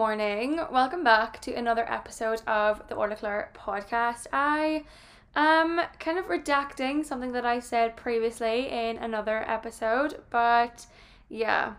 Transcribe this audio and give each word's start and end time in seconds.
morning. 0.00 0.58
Welcome 0.72 1.04
back 1.04 1.42
to 1.42 1.52
another 1.52 1.84
episode 1.86 2.40
of 2.46 2.82
the 2.88 2.94
Orlagh 2.94 3.52
podcast. 3.52 4.26
I 4.32 4.84
am 5.36 5.78
kind 5.98 6.18
of 6.18 6.24
redacting 6.24 7.04
something 7.04 7.32
that 7.32 7.44
I 7.44 7.60
said 7.60 7.98
previously 7.98 8.70
in 8.70 8.96
another 8.96 9.44
episode, 9.46 10.22
but 10.30 10.86
yeah, 11.28 11.74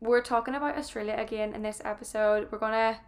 we're 0.00 0.22
talking 0.22 0.54
about 0.54 0.78
Australia 0.78 1.16
again 1.18 1.52
in 1.52 1.62
this 1.62 1.82
episode. 1.84 2.46
We're 2.52 2.60
gonna 2.60 3.00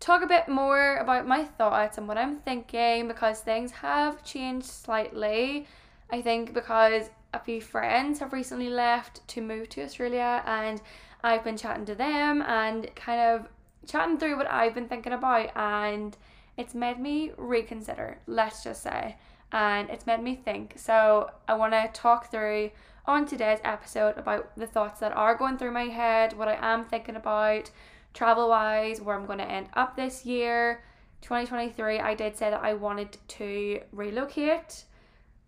talk 0.00 0.22
a 0.22 0.26
bit 0.26 0.48
more 0.48 0.96
about 0.96 1.26
my 1.26 1.44
thoughts 1.44 1.98
and 1.98 2.08
what 2.08 2.16
I'm 2.16 2.38
thinking 2.38 3.06
because 3.06 3.40
things 3.40 3.70
have 3.70 4.24
changed 4.24 4.66
slightly. 4.66 5.66
I 6.08 6.22
think 6.22 6.54
because 6.54 7.10
a 7.34 7.38
few 7.38 7.60
friends 7.60 8.20
have 8.20 8.32
recently 8.32 8.70
left 8.70 9.28
to 9.28 9.42
move 9.42 9.68
to 9.68 9.82
Australia 9.82 10.42
and 10.46 10.80
I've 11.22 11.42
been 11.42 11.56
chatting 11.56 11.86
to 11.86 11.94
them 11.94 12.42
and 12.42 12.94
kind 12.94 13.20
of 13.20 13.48
chatting 13.86 14.18
through 14.18 14.36
what 14.36 14.50
I've 14.50 14.74
been 14.74 14.88
thinking 14.88 15.12
about 15.12 15.50
and 15.56 16.16
it's 16.56 16.74
made 16.74 16.98
me 16.98 17.32
reconsider, 17.36 18.18
let's 18.26 18.62
just 18.62 18.82
say. 18.82 19.16
And 19.52 19.88
it's 19.90 20.06
made 20.06 20.22
me 20.22 20.34
think. 20.34 20.74
So 20.76 21.30
I 21.46 21.54
want 21.54 21.72
to 21.72 21.88
talk 21.92 22.30
through 22.30 22.70
on 23.06 23.26
today's 23.26 23.60
episode 23.64 24.16
about 24.16 24.56
the 24.56 24.66
thoughts 24.66 25.00
that 25.00 25.12
are 25.12 25.34
going 25.34 25.58
through 25.58 25.72
my 25.72 25.84
head, 25.84 26.32
what 26.32 26.48
I 26.48 26.58
am 26.60 26.84
thinking 26.86 27.16
about, 27.16 27.70
travel 28.14 28.48
wise, 28.48 29.00
where 29.00 29.16
I'm 29.16 29.26
going 29.26 29.38
to 29.38 29.50
end 29.50 29.68
up 29.74 29.94
this 29.94 30.24
year. 30.24 30.82
2023, 31.20 32.00
I 32.00 32.14
did 32.14 32.36
say 32.36 32.50
that 32.50 32.62
I 32.62 32.74
wanted 32.74 33.16
to 33.28 33.80
relocate 33.92 34.84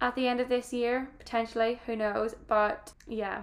at 0.00 0.14
the 0.14 0.28
end 0.28 0.40
of 0.40 0.48
this 0.48 0.72
year, 0.72 1.08
potentially, 1.18 1.80
who 1.86 1.96
knows. 1.96 2.34
But 2.46 2.92
yeah, 3.06 3.42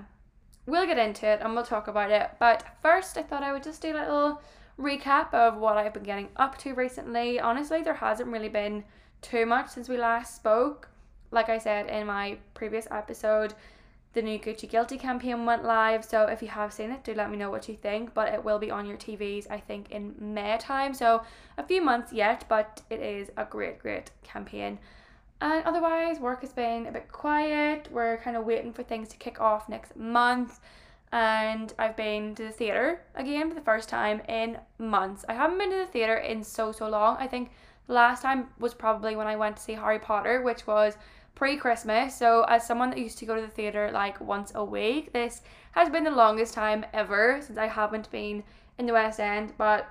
we'll 0.65 0.85
get 0.85 0.97
into 0.97 1.25
it 1.25 1.41
and 1.41 1.53
we'll 1.53 1.65
talk 1.65 1.87
about 1.87 2.11
it. 2.11 2.31
But 2.39 2.63
first, 2.81 3.17
I 3.17 3.23
thought 3.23 3.43
I 3.43 3.53
would 3.53 3.63
just 3.63 3.81
do 3.81 3.95
a 3.95 3.99
little 3.99 4.41
recap 4.79 5.33
of 5.33 5.57
what 5.57 5.77
I've 5.77 5.93
been 5.93 6.03
getting 6.03 6.29
up 6.35 6.57
to 6.59 6.73
recently. 6.73 7.39
Honestly, 7.39 7.81
there 7.81 7.93
hasn't 7.93 8.29
really 8.29 8.49
been 8.49 8.83
too 9.21 9.45
much 9.45 9.69
since 9.69 9.89
we 9.89 9.97
last 9.97 10.35
spoke. 10.35 10.89
Like 11.31 11.49
I 11.49 11.57
said 11.57 11.87
in 11.87 12.07
my 12.07 12.37
previous 12.53 12.87
episode, 12.91 13.53
the 14.13 14.21
new 14.21 14.37
Gucci 14.37 14.69
Guilty 14.69 14.97
campaign 14.97 15.45
went 15.45 15.63
live. 15.63 16.05
So 16.05 16.27
if 16.27 16.41
you 16.41 16.47
have 16.49 16.71
seen 16.71 16.91
it, 16.91 17.03
do 17.03 17.13
let 17.13 17.31
me 17.31 17.37
know 17.37 17.49
what 17.49 17.67
you 17.67 17.75
think. 17.75 18.13
But 18.13 18.31
it 18.33 18.43
will 18.43 18.59
be 18.59 18.69
on 18.69 18.85
your 18.85 18.97
TVs, 18.97 19.49
I 19.49 19.59
think, 19.59 19.91
in 19.91 20.13
May 20.19 20.57
time. 20.59 20.93
So 20.93 21.23
a 21.57 21.63
few 21.63 21.81
months 21.81 22.13
yet, 22.13 22.45
but 22.47 22.81
it 22.89 22.99
is 22.99 23.31
a 23.37 23.45
great, 23.45 23.79
great 23.79 24.11
campaign. 24.23 24.77
And 25.41 25.65
otherwise, 25.65 26.19
work 26.19 26.41
has 26.41 26.53
been 26.53 26.85
a 26.85 26.91
bit 26.91 27.11
quiet. 27.11 27.89
We're 27.91 28.17
kind 28.17 28.37
of 28.37 28.45
waiting 28.45 28.71
for 28.71 28.83
things 28.83 29.09
to 29.09 29.17
kick 29.17 29.41
off 29.41 29.67
next 29.67 29.95
month. 29.95 30.59
And 31.13 31.71
I've 31.77 31.95
been 31.95 32.33
to 32.35 32.43
the 32.45 32.51
theatre 32.51 33.01
again 33.13 33.47
for 33.47 33.53
the 33.53 33.61
first 33.61 33.87
time 33.87 34.21
in 34.27 34.57
months. 34.79 35.23
I 35.29 35.35
haven't 35.35 35.59
been 35.59 35.69
to 35.69 35.77
the 35.77 35.85
theatre 35.85 36.17
in 36.17 36.43
so, 36.43 36.71
so 36.71 36.89
long. 36.89 37.17
I 37.19 37.27
think 37.27 37.51
the 37.85 37.93
last 37.93 38.23
time 38.23 38.47
was 38.57 38.73
probably 38.73 39.15
when 39.15 39.27
I 39.27 39.35
went 39.35 39.57
to 39.57 39.61
see 39.61 39.73
Harry 39.73 39.99
Potter, 39.99 40.41
which 40.41 40.65
was 40.65 40.97
pre 41.35 41.55
Christmas. 41.55 42.17
So, 42.17 42.45
as 42.49 42.65
someone 42.65 42.89
that 42.89 42.97
used 42.97 43.19
to 43.19 43.27
go 43.27 43.35
to 43.35 43.41
the 43.41 43.47
theatre 43.47 43.91
like 43.93 44.19
once 44.19 44.53
a 44.55 44.65
week, 44.65 45.13
this 45.13 45.43
has 45.73 45.87
been 45.87 46.03
the 46.03 46.09
longest 46.09 46.55
time 46.55 46.83
ever 46.93 47.39
since 47.43 47.59
I 47.59 47.67
haven't 47.67 48.09
been 48.09 48.43
in 48.79 48.87
the 48.87 48.93
West 48.93 49.19
End. 49.19 49.53
But 49.55 49.85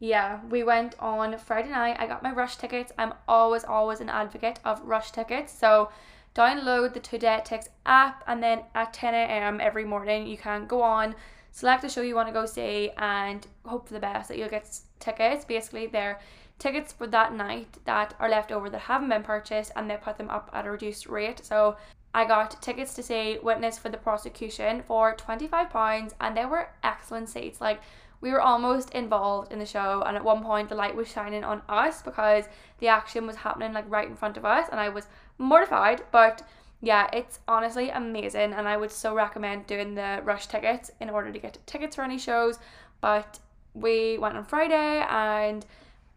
yeah, 0.00 0.40
we 0.48 0.62
went 0.62 0.94
on 0.98 1.36
Friday 1.36 1.68
night. 1.68 1.98
I 1.98 2.06
got 2.06 2.22
my 2.22 2.32
rush 2.32 2.56
tickets. 2.56 2.90
I'm 2.96 3.12
always, 3.28 3.64
always 3.64 4.00
an 4.00 4.08
advocate 4.08 4.60
of 4.64 4.80
rush 4.80 5.10
tickets. 5.12 5.52
So, 5.52 5.90
download 6.34 6.94
the 6.94 7.00
TodayTix 7.00 7.68
app, 7.86 8.24
and 8.26 8.42
then 8.42 8.62
at 8.74 8.92
10 8.92 9.14
a.m. 9.14 9.60
every 9.60 9.84
morning, 9.84 10.26
you 10.26 10.36
can 10.36 10.66
go 10.66 10.82
on, 10.82 11.14
select 11.50 11.82
the 11.82 11.88
show 11.88 12.02
you 12.02 12.14
want 12.14 12.28
to 12.28 12.32
go 12.32 12.46
see, 12.46 12.90
and 12.96 13.46
hope 13.64 13.86
for 13.86 13.94
the 13.94 14.00
best 14.00 14.28
that 14.28 14.38
you'll 14.38 14.48
get 14.48 14.78
tickets. 14.98 15.44
Basically, 15.44 15.86
they're 15.86 16.20
tickets 16.62 16.92
for 16.92 17.08
that 17.08 17.34
night 17.34 17.76
that 17.84 18.14
are 18.20 18.28
left 18.28 18.52
over 18.52 18.70
that 18.70 18.82
haven't 18.82 19.08
been 19.08 19.24
purchased 19.24 19.72
and 19.74 19.90
they 19.90 19.96
put 19.96 20.16
them 20.16 20.30
up 20.30 20.48
at 20.52 20.64
a 20.64 20.70
reduced 20.70 21.06
rate. 21.06 21.44
So 21.44 21.76
I 22.14 22.24
got 22.24 22.62
tickets 22.62 22.94
to 22.94 23.02
see 23.02 23.38
Witness 23.42 23.78
for 23.78 23.88
the 23.88 23.96
Prosecution 23.96 24.82
for 24.86 25.16
£25 25.16 26.12
and 26.20 26.36
they 26.36 26.44
were 26.44 26.68
excellent 26.84 27.28
seats. 27.28 27.60
Like 27.60 27.80
we 28.20 28.30
were 28.30 28.40
almost 28.40 28.90
involved 28.90 29.50
in 29.50 29.58
the 29.58 29.66
show 29.66 30.04
and 30.06 30.16
at 30.16 30.22
one 30.22 30.42
point 30.44 30.68
the 30.68 30.76
light 30.76 30.94
was 30.94 31.10
shining 31.10 31.42
on 31.42 31.62
us 31.68 32.00
because 32.00 32.44
the 32.78 32.86
action 32.86 33.26
was 33.26 33.36
happening 33.36 33.72
like 33.72 33.90
right 33.90 34.08
in 34.08 34.14
front 34.14 34.36
of 34.36 34.44
us 34.44 34.68
and 34.70 34.78
I 34.78 34.88
was 34.88 35.08
mortified 35.38 36.02
but 36.10 36.42
yeah 36.80 37.08
it's 37.12 37.40
honestly 37.48 37.90
amazing 37.90 38.52
and 38.52 38.68
I 38.68 38.76
would 38.76 38.90
so 38.90 39.14
recommend 39.14 39.66
doing 39.66 39.94
the 39.94 40.20
rush 40.24 40.46
tickets 40.46 40.90
in 41.00 41.10
order 41.10 41.32
to 41.32 41.38
get 41.38 41.58
tickets 41.66 41.96
for 41.96 42.02
any 42.02 42.18
shows 42.18 42.58
but 43.00 43.38
we 43.74 44.18
went 44.18 44.36
on 44.36 44.44
Friday 44.44 45.04
and 45.08 45.64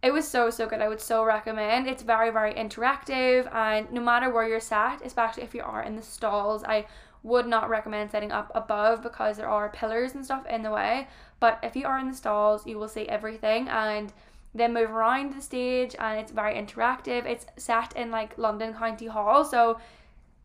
it 0.03 0.13
was 0.13 0.27
so 0.27 0.49
so 0.49 0.67
good. 0.67 0.81
I 0.81 0.87
would 0.87 1.01
so 1.01 1.23
recommend. 1.23 1.87
It's 1.87 2.03
very 2.03 2.29
very 2.29 2.53
interactive 2.53 3.53
and 3.53 3.91
no 3.91 4.01
matter 4.01 4.29
where 4.29 4.47
you're 4.47 4.59
sat, 4.59 5.01
especially 5.03 5.43
if 5.43 5.55
you 5.55 5.63
are 5.63 5.83
in 5.83 5.95
the 5.95 6.03
stalls, 6.03 6.63
I 6.63 6.85
would 7.23 7.47
not 7.47 7.69
recommend 7.69 8.11
setting 8.11 8.31
up 8.31 8.51
above 8.53 9.01
because 9.01 9.37
there 9.37 9.49
are 9.49 9.69
pillars 9.69 10.13
and 10.13 10.23
stuff 10.23 10.45
in 10.45 10.61
the 10.61 10.69
way. 10.69 11.07
But 11.39 11.59
if 11.63 11.75
you 11.75 11.87
are 11.87 11.97
in 11.97 12.07
the 12.07 12.15
stalls, 12.15 12.67
you 12.67 12.77
will 12.77 12.87
see 12.87 13.09
everything 13.09 13.67
and 13.67 14.13
then 14.55 14.73
move 14.73 14.89
around 14.89 15.33
the 15.33 15.41
stage 15.41 15.95
and 15.99 16.19
it's 16.19 16.31
very 16.31 16.55
interactive. 16.55 17.25
It's 17.25 17.45
set 17.57 17.95
in 17.95 18.09
like 18.09 18.37
London 18.37 18.73
County 18.73 19.07
Hall, 19.07 19.43
so 19.43 19.79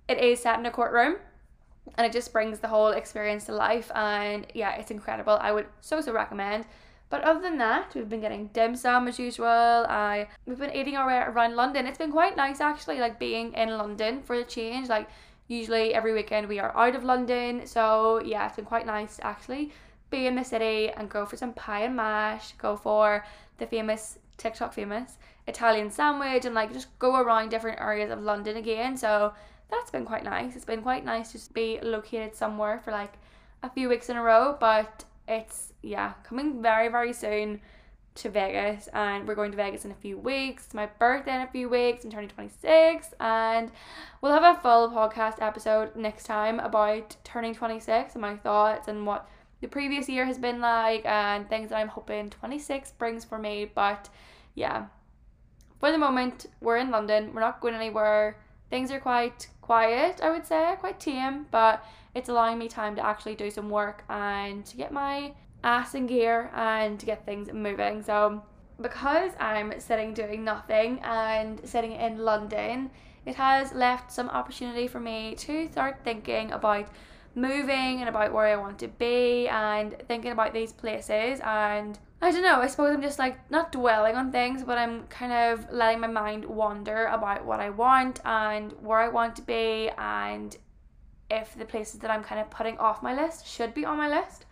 it 0.09 0.19
is 0.19 0.41
set 0.41 0.59
in 0.59 0.66
a 0.66 0.71
courtroom 0.71 1.16
and 1.94 2.06
it 2.06 2.12
just 2.12 2.32
brings 2.32 2.59
the 2.59 2.69
whole 2.69 2.88
experience 2.88 3.44
to 3.44 3.53
life 3.53 3.91
and 3.94 4.47
yeah, 4.53 4.75
it's 4.75 4.91
incredible. 4.91 5.38
I 5.41 5.53
would 5.53 5.66
so 5.81 6.00
so 6.00 6.12
recommend. 6.12 6.66
But 7.09 7.22
other 7.22 7.41
than 7.41 7.59
that, 7.59 7.93
we've 7.94 8.09
been 8.09 8.21
getting 8.21 8.48
dim 8.48 8.76
sum 8.76 9.09
as 9.09 9.19
usual. 9.19 9.47
I 9.88 10.27
we've 10.44 10.59
been 10.59 10.75
eating 10.75 10.97
our 10.97 11.06
way 11.06 11.19
around 11.19 11.54
London. 11.54 11.87
It's 11.87 11.98
been 11.98 12.12
quite 12.12 12.37
nice 12.37 12.60
actually, 12.60 12.98
like 12.98 13.21
being 13.21 13.53
in 13.54 13.71
London 13.78 14.22
for 14.22 14.34
a 14.34 14.44
change. 14.44 14.88
Like 14.88 15.09
usually 15.47 15.94
every 15.94 16.12
weekend 16.12 16.48
we 16.48 16.59
are 16.59 16.77
out 16.77 16.97
of 16.97 17.04
London, 17.04 17.65
so 17.65 18.21
yeah, 18.25 18.47
it's 18.47 18.56
been 18.56 18.65
quite 18.65 18.87
nice 18.87 19.21
actually 19.22 19.72
be 20.10 20.27
in 20.27 20.34
the 20.34 20.44
city 20.44 20.91
and 20.91 21.09
go 21.09 21.25
for 21.25 21.37
some 21.37 21.53
pie 21.54 21.82
and 21.82 21.97
mash. 21.97 22.53
Go 22.53 22.77
for 22.77 23.25
the 23.60 23.66
famous 23.66 24.19
TikTok 24.37 24.72
famous 24.72 25.19
Italian 25.47 25.91
sandwich 25.91 26.44
and 26.44 26.54
like 26.54 26.72
just 26.72 26.98
go 26.98 27.16
around 27.16 27.50
different 27.50 27.81
areas 27.81 28.10
of 28.10 28.22
London 28.22 28.56
again. 28.56 28.97
So 28.97 29.32
that's 29.71 29.91
been 29.91 30.04
quite 30.04 30.25
nice. 30.25 30.56
It's 30.56 30.65
been 30.65 30.82
quite 30.82 31.04
nice 31.04 31.32
to 31.32 31.53
be 31.53 31.78
located 31.82 32.34
somewhere 32.34 32.78
for 32.78 32.91
like 32.91 33.15
a 33.62 33.71
few 33.71 33.88
weeks 33.88 34.09
in 34.09 34.16
a 34.16 34.22
row, 34.22 34.56
but 34.59 35.04
it's 35.28 35.72
yeah 35.82 36.15
coming 36.25 36.60
very 36.60 36.88
very 36.88 37.12
soon 37.12 37.60
to 38.12 38.28
Vegas 38.28 38.88
and 38.88 39.26
we're 39.26 39.34
going 39.37 39.53
to 39.53 39.56
Vegas 39.56 39.84
in 39.84 39.91
a 39.91 39.94
few 39.94 40.19
weeks. 40.19 40.66
It's 40.66 40.75
my 40.75 40.87
birthday 40.87 41.34
in 41.34 41.42
a 41.42 41.47
few 41.47 41.69
weeks. 41.69 42.04
I'm 42.04 42.10
turning 42.10 42.28
26 42.28 43.15
and 43.21 43.71
we'll 44.21 44.32
have 44.32 44.56
a 44.56 44.60
full 44.60 44.91
podcast 44.91 45.41
episode 45.41 45.94
next 45.97 46.25
time 46.25 46.59
about 46.60 47.16
turning 47.25 47.54
26 47.54 48.15
and 48.15 48.22
my 48.22 48.37
thoughts 48.37 48.88
and 48.88 49.06
what 49.06 49.28
the 49.60 49.69
previous 49.69 50.09
year 50.09 50.25
has 50.25 50.38
been 50.38 50.60
like 50.60 51.04
and 51.04 51.48
things 51.48 51.71
that 51.71 51.76
I'm 51.76 51.88
hoping 51.88 52.31
26 52.31 52.93
brings 52.93 53.25
for 53.25 53.38
me. 53.38 53.71
But 53.75 54.09
yeah, 54.54 54.87
for 55.78 55.91
the 55.91 55.98
moment, 55.98 56.47
we're 56.60 56.78
in 56.78 56.91
London. 56.91 57.32
We're 57.34 57.41
not 57.41 57.60
going 57.60 57.75
anywhere. 57.75 58.38
Things 58.71 58.91
are 58.91 59.00
quite 59.00 59.48
quiet, 59.60 60.21
I 60.22 60.31
would 60.31 60.47
say, 60.47 60.75
quite 60.78 61.00
tame, 61.00 61.47
but 61.50 61.84
it's 62.15 62.28
allowing 62.28 62.59
me 62.59 62.69
time 62.69 62.97
to 62.97 63.04
actually 63.04 63.34
do 63.34 63.50
some 63.50 63.71
work 63.71 64.04
and 64.09 64.65
to 64.66 64.77
get 64.77 64.92
my 64.92 65.33
ass 65.63 65.95
in 65.95 66.06
gear 66.06 66.51
and 66.54 66.98
to 67.01 67.06
get 67.06 67.27
things 67.27 67.53
moving. 67.53 68.03
So 68.03 68.42
because 68.80 69.33
I'm 69.39 69.78
sitting 69.78 70.15
doing 70.15 70.45
nothing 70.45 71.01
and 71.03 71.60
sitting 71.68 71.92
in 71.92 72.18
London, 72.18 72.91
it 73.27 73.34
has 73.34 73.72
left 73.72 74.10
some 74.10 74.28
opportunity 74.30 74.89
for 74.89 75.01
me 75.01 75.34
to 75.36 75.68
start 75.71 76.01
thinking 76.03 76.53
about 76.53 76.89
moving 77.34 78.00
and 78.00 78.09
about 78.09 78.32
where 78.32 78.47
I 78.47 78.56
want 78.56 78.78
to 78.80 78.88
be 78.88 79.48
and 79.48 79.97
thinking 80.09 80.32
about 80.32 80.53
these 80.53 80.72
places 80.72 81.41
and 81.44 81.98
I 82.22 82.30
don't 82.30 82.42
know, 82.42 82.60
I 82.60 82.66
suppose 82.66 82.94
I'm 82.94 83.00
just 83.00 83.18
like 83.18 83.50
not 83.50 83.72
dwelling 83.72 84.15
on 84.15 84.30
things, 84.30 84.62
but 84.62 84.77
I'm 84.77 85.06
kind 85.06 85.32
of 85.32 85.72
letting 85.72 86.00
my 86.00 86.06
mind 86.06 86.44
wander 86.44 87.06
about 87.06 87.47
what 87.47 87.60
I 87.60 87.71
want 87.71 88.21
and 88.27 88.72
where 88.82 88.98
I 88.98 89.09
want 89.09 89.36
to 89.36 89.42
be 89.42 89.91
and 89.97 90.54
if 91.30 91.56
the 91.56 91.65
places 91.65 92.00
that 92.00 92.10
I'm 92.10 92.22
kind 92.22 92.41
of 92.41 92.50
putting 92.50 92.77
off 92.78 93.03
my 93.03 93.15
list 93.15 93.47
should 93.47 93.72
be 93.72 93.86
on 93.86 93.97
my 93.97 94.09
list. 94.09 94.44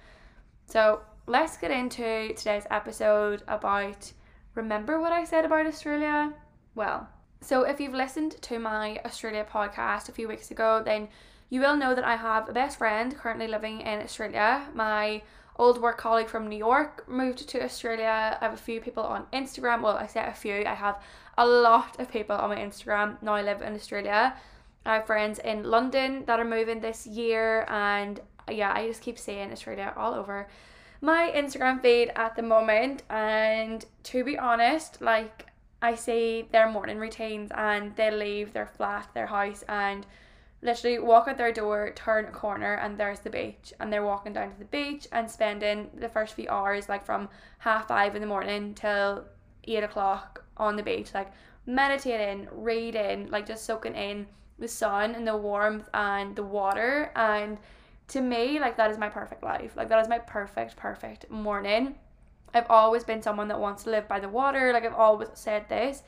So 0.67 1.03
let's 1.27 1.59
get 1.59 1.71
into 1.71 2.33
today's 2.35 2.67
episode 2.71 3.43
about 3.49 4.13
remember 4.55 4.99
what 5.01 5.13
I 5.13 5.25
said 5.25 5.45
about 5.45 5.67
Australia? 5.67 6.33
Well, 6.75 7.09
so 7.41 7.63
if 7.63 7.81
you've 7.81 7.95
listened 7.95 8.41
to 8.43 8.59
my 8.59 8.99
Australia 9.05 9.47
podcast 9.49 10.09
a 10.09 10.13
few 10.13 10.27
weeks 10.27 10.51
ago, 10.51 10.83
then 10.85 11.09
you 11.51 11.61
will 11.61 11.77
know 11.77 11.95
that 11.95 12.05
I 12.05 12.17
have 12.17 12.49
a 12.49 12.53
best 12.53 12.79
friend 12.79 13.17
currently 13.17 13.49
living 13.49 13.81
in 13.81 14.01
Australia. 14.01 14.69
My 14.75 15.23
old 15.57 15.81
work 15.81 15.99
colleague 15.99 16.29
from 16.29 16.49
New 16.49 16.57
York 16.57 17.09
moved 17.09 17.49
to 17.49 17.63
Australia. 17.63 18.39
I 18.41 18.45
have 18.45 18.55
a 18.55 18.57
few 18.57 18.81
people 18.81 19.03
on 19.03 19.27
Instagram. 19.33 19.83
Well, 19.83 19.97
I 19.97 20.07
say 20.07 20.25
a 20.25 20.33
few, 20.33 20.65
I 20.65 20.75
have 20.75 21.03
a 21.37 21.47
lot 21.47 21.99
of 22.01 22.11
people 22.11 22.37
on 22.37 22.51
my 22.51 22.57
Instagram 22.57 23.21
now 23.23 23.35
I 23.35 23.43
live 23.43 23.63
in 23.63 23.75
Australia. 23.75 24.37
I 24.87 24.95
have 24.95 25.07
friends 25.07 25.39
in 25.39 25.65
London 25.65 26.25
that 26.27 26.41
are 26.41 26.45
moving 26.45 26.81
this 26.81 27.07
year, 27.07 27.67
and 27.69 28.21
yeah, 28.51 28.73
I 28.73 28.87
just 28.87 29.03
keep 29.03 29.19
saying 29.19 29.53
Australia 29.53 29.93
all 29.97 30.15
over 30.15 30.49
my 31.01 31.33
Instagram 31.35 31.81
feed 31.81 32.11
at 32.17 32.35
the 32.37 32.43
moment, 32.43 33.03
and 33.11 33.85
to 34.05 34.25
be 34.25 34.39
honest, 34.39 35.01
like 35.01 35.47
I 35.81 35.95
see 35.95 36.49
their 36.51 36.69
morning 36.69 36.99
routines 36.99 37.51
and 37.55 37.95
they 37.95 38.11
leave 38.11 38.53
their 38.53 38.67
flat, 38.67 39.09
their 39.15 39.27
house, 39.27 39.63
and 39.69 40.07
literally 40.63 40.99
walk 40.99 41.29
out 41.29 41.39
their 41.39 41.53
door, 41.53 41.93
turn 41.95 42.25
a 42.25 42.31
corner, 42.31 42.75
and 42.75 42.99
there's 42.99 43.21
the 43.21 43.31
beach. 43.31 43.73
And 43.79 43.93
they're 43.93 44.05
walking 44.05 44.33
down 44.33 44.53
to 44.53 44.59
the 44.59 44.65
beach 44.65 45.07
and 45.13 45.31
spending 45.31 45.91
the 45.95 46.09
first 46.09 46.35
few 46.35 46.49
hours, 46.49 46.89
like 46.89 47.05
from 47.05 47.29
half 47.59 47.89
five 47.89 48.15
in 48.15 48.21
the 48.21 48.27
morning 48.27 48.75
till 48.75 49.25
eight 49.65 49.85
o'clock 49.85 50.45
on 50.57 50.77
the 50.77 50.83
beach, 50.83 51.15
like 51.15 51.31
meditating, 51.67 52.49
reading, 52.51 53.29
like 53.31 53.47
just 53.47 53.65
soaking 53.65 53.95
in 53.95 54.27
the 54.59 54.69
sun 54.69 55.15
and 55.15 55.27
the 55.27 55.37
warmth 55.37 55.89
and 55.95 56.35
the 56.35 56.43
water. 56.43 57.13
And 57.15 57.59
to 58.09 58.21
me, 58.21 58.59
like 58.59 58.77
that 58.77 58.91
is 58.91 58.99
my 58.99 59.09
perfect 59.09 59.43
life. 59.43 59.77
Like 59.77 59.89
that 59.91 60.01
is 60.01 60.09
my 60.09 60.19
perfect, 60.19 60.77
perfect 60.77 61.31
morning. 61.31 61.95
I've 62.55 62.71
always 62.71 63.05
been 63.05 63.23
someone 63.23 63.49
that 63.49 63.61
wants 63.61 63.85
to 63.85 63.91
live 63.91 64.09
by 64.09 64.21
the 64.21 64.29
water. 64.29 64.73
Like 64.73 64.85
I've 64.85 64.95
always 64.95 65.29
said 65.35 65.69
this. 65.69 66.03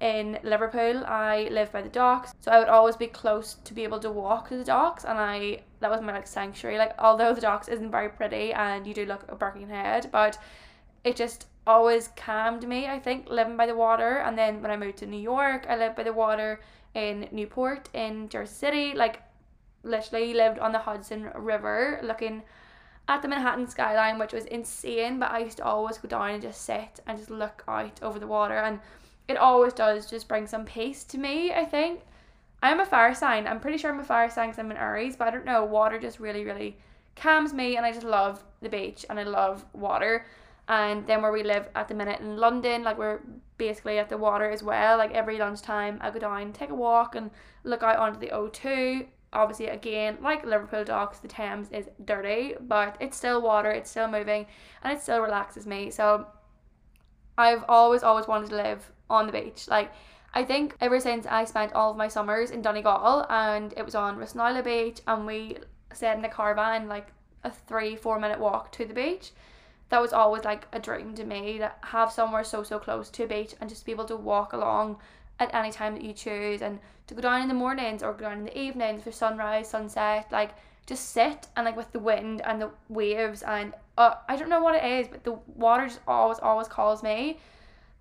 In 0.00 0.38
Liverpool, 0.42 1.04
I 1.04 1.48
live 1.50 1.72
by 1.72 1.82
the 1.82 1.90
docks, 1.90 2.32
so 2.40 2.50
I 2.50 2.58
would 2.58 2.68
always 2.68 2.96
be 2.96 3.06
close 3.06 3.54
to 3.64 3.74
be 3.74 3.84
able 3.84 4.00
to 4.00 4.10
walk 4.10 4.48
to 4.48 4.56
the 4.56 4.64
docks, 4.64 5.04
and 5.04 5.18
I 5.18 5.60
that 5.80 5.90
was 5.90 6.00
my 6.00 6.14
like 6.14 6.26
sanctuary. 6.26 6.78
Like 6.78 6.94
although 6.98 7.34
the 7.34 7.40
docks 7.42 7.68
isn't 7.68 7.90
very 7.90 8.08
pretty, 8.08 8.54
and 8.54 8.86
you 8.86 8.94
do 8.94 9.04
look 9.04 9.24
at 9.28 9.38
Birkenhead, 9.38 10.08
but 10.10 10.38
it 11.04 11.16
just 11.16 11.48
always 11.66 12.08
calmed 12.16 12.66
me. 12.66 12.86
I 12.86 12.98
think 12.98 13.28
living 13.28 13.58
by 13.58 13.66
the 13.66 13.74
water, 13.74 14.18
and 14.18 14.38
then 14.38 14.62
when 14.62 14.70
I 14.70 14.76
moved 14.78 14.98
to 14.98 15.06
New 15.06 15.20
York, 15.20 15.66
I 15.68 15.76
lived 15.76 15.96
by 15.96 16.04
the 16.04 16.14
water 16.14 16.60
in 16.94 17.28
Newport 17.30 17.90
in 17.92 18.30
Jersey 18.30 18.54
City. 18.54 18.94
Like 18.94 19.22
literally 19.82 20.32
lived 20.32 20.58
on 20.60 20.72
the 20.72 20.78
Hudson 20.78 21.30
River, 21.34 22.00
looking 22.02 22.42
at 23.06 23.20
the 23.20 23.28
Manhattan 23.28 23.68
skyline, 23.68 24.18
which 24.18 24.32
was 24.32 24.46
insane. 24.46 25.18
But 25.18 25.30
I 25.30 25.40
used 25.40 25.58
to 25.58 25.64
always 25.64 25.98
go 25.98 26.08
down 26.08 26.30
and 26.30 26.42
just 26.42 26.62
sit 26.62 27.00
and 27.06 27.18
just 27.18 27.30
look 27.30 27.64
out 27.68 28.02
over 28.02 28.18
the 28.18 28.26
water, 28.26 28.56
and 28.56 28.80
it 29.30 29.36
always 29.36 29.72
does 29.72 30.10
just 30.10 30.26
bring 30.26 30.46
some 30.46 30.64
peace 30.64 31.04
to 31.04 31.18
me. 31.18 31.52
I 31.52 31.64
think 31.64 32.00
I'm 32.62 32.80
a 32.80 32.84
fire 32.84 33.14
sign. 33.14 33.46
I'm 33.46 33.60
pretty 33.60 33.78
sure 33.78 33.92
I'm 33.92 34.00
a 34.00 34.04
fire 34.04 34.28
sign 34.28 34.48
because 34.48 34.58
I'm 34.58 34.70
an 34.70 34.76
Aries, 34.76 35.16
but 35.16 35.28
I 35.28 35.30
don't 35.30 35.44
know. 35.44 35.64
Water 35.64 35.98
just 36.00 36.18
really, 36.18 36.44
really 36.44 36.76
calms 37.14 37.54
me, 37.54 37.76
and 37.76 37.86
I 37.86 37.92
just 37.92 38.04
love 38.04 38.42
the 38.60 38.68
beach 38.68 39.06
and 39.08 39.18
I 39.20 39.22
love 39.22 39.64
water. 39.72 40.26
And 40.68 41.06
then 41.06 41.22
where 41.22 41.32
we 41.32 41.42
live 41.42 41.68
at 41.74 41.88
the 41.88 41.94
minute 41.94 42.20
in 42.20 42.36
London, 42.36 42.82
like 42.82 42.98
we're 42.98 43.20
basically 43.56 43.98
at 43.98 44.08
the 44.08 44.18
water 44.18 44.50
as 44.50 44.62
well. 44.62 44.98
Like 44.98 45.12
every 45.12 45.38
lunchtime, 45.38 45.98
I 46.00 46.10
go 46.10 46.18
down, 46.18 46.52
take 46.52 46.70
a 46.70 46.74
walk, 46.74 47.14
and 47.14 47.30
look 47.64 47.82
out 47.82 47.96
onto 47.96 48.18
the 48.18 48.28
O2 48.28 49.06
obviously 49.32 49.66
again 49.66 50.18
like 50.20 50.44
liverpool 50.44 50.82
docks 50.82 51.20
the 51.20 51.28
thames 51.28 51.68
is 51.70 51.88
dirty 52.04 52.54
but 52.62 52.96
it's 52.98 53.16
still 53.16 53.40
water 53.40 53.70
it's 53.70 53.88
still 53.88 54.08
moving 54.08 54.44
and 54.82 54.92
it 54.92 55.00
still 55.00 55.20
relaxes 55.20 55.68
me 55.68 55.88
so 55.88 56.26
i've 57.38 57.64
always 57.68 58.02
always 58.02 58.26
wanted 58.26 58.48
to 58.48 58.56
live 58.56 58.90
on 59.10 59.26
the 59.26 59.32
beach 59.32 59.68
like 59.68 59.92
I 60.32 60.44
think 60.44 60.76
ever 60.80 61.00
since 61.00 61.26
I 61.26 61.44
spent 61.44 61.72
all 61.72 61.90
of 61.90 61.96
my 61.96 62.06
summers 62.06 62.52
in 62.52 62.62
Donegal 62.62 63.26
and 63.28 63.74
it 63.76 63.84
was 63.84 63.96
on 63.96 64.16
Rossnowlagh 64.16 64.64
Beach 64.64 65.00
and 65.06 65.26
we 65.26 65.58
stayed 65.92 66.18
in 66.18 66.24
a 66.24 66.28
caravan 66.28 66.88
like 66.88 67.08
a 67.42 67.50
three, 67.50 67.96
four 67.96 68.18
minute 68.20 68.38
walk 68.38 68.70
to 68.72 68.84
the 68.84 68.94
beach. 68.94 69.32
That 69.88 70.00
was 70.00 70.12
always 70.12 70.44
like 70.44 70.68
a 70.72 70.78
dream 70.78 71.14
to 71.14 71.24
me 71.24 71.58
to 71.58 71.72
have 71.82 72.12
somewhere 72.12 72.44
so 72.44 72.62
so 72.62 72.78
close 72.78 73.10
to 73.10 73.24
a 73.24 73.26
beach 73.26 73.54
and 73.60 73.68
just 73.68 73.84
be 73.84 73.90
able 73.90 74.04
to 74.04 74.16
walk 74.16 74.52
along 74.52 74.98
at 75.40 75.52
any 75.52 75.72
time 75.72 75.94
that 75.94 76.04
you 76.04 76.12
choose 76.12 76.62
and 76.62 76.78
to 77.08 77.14
go 77.14 77.22
down 77.22 77.42
in 77.42 77.48
the 77.48 77.54
mornings 77.54 78.02
or 78.02 78.12
go 78.12 78.26
down 78.26 78.38
in 78.38 78.44
the 78.44 78.58
evenings 78.58 79.02
for 79.02 79.10
sunrise, 79.10 79.68
sunset, 79.68 80.28
like 80.30 80.50
just 80.86 81.10
sit 81.10 81.48
and 81.56 81.64
like 81.64 81.76
with 81.76 81.90
the 81.90 81.98
wind 81.98 82.40
and 82.42 82.62
the 82.62 82.70
waves 82.88 83.42
and 83.42 83.74
uh, 83.98 84.14
I 84.28 84.36
don't 84.36 84.48
know 84.48 84.62
what 84.62 84.76
it 84.76 84.84
is, 84.84 85.08
but 85.08 85.24
the 85.24 85.32
water 85.56 85.88
just 85.88 86.00
always 86.06 86.38
always 86.38 86.68
calls 86.68 87.02
me. 87.02 87.40